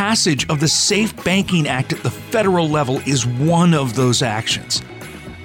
Passage 0.00 0.48
of 0.48 0.60
the 0.60 0.66
Safe 0.66 1.14
Banking 1.24 1.68
Act 1.68 1.92
at 1.92 2.02
the 2.02 2.10
federal 2.10 2.70
level 2.70 3.00
is 3.00 3.26
one 3.26 3.74
of 3.74 3.94
those 3.94 4.22
actions. 4.22 4.80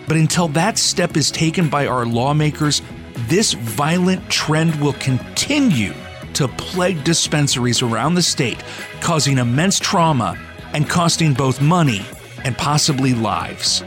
But 0.08 0.16
until 0.16 0.48
that 0.48 0.78
step 0.78 1.18
is 1.18 1.30
taken 1.30 1.68
by 1.68 1.88
our 1.88 2.06
lawmakers, 2.06 2.82
this 3.28 3.52
violent 3.52 4.30
trend 4.30 4.74
will 4.76 4.94
continue 4.94 5.94
to 6.36 6.48
plague 6.48 7.04
dispensaries 7.04 7.82
around 7.82 8.14
the 8.14 8.22
state, 8.22 8.64
causing 9.02 9.40
immense 9.40 9.78
trauma 9.78 10.38
and 10.72 10.90
costing 10.90 11.34
both 11.34 11.60
money 11.60 12.06
and 12.46 12.58
possibly 12.58 13.14
lives. 13.14 13.84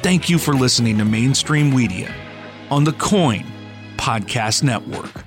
Thank 0.00 0.30
you 0.30 0.38
for 0.38 0.54
listening 0.54 0.96
to 0.96 1.04
Mainstream 1.04 1.72
Weedia 1.72 2.10
on 2.70 2.84
the 2.84 2.92
KOIN 2.92 3.44
Podcast 3.98 4.62
Network. 4.62 5.25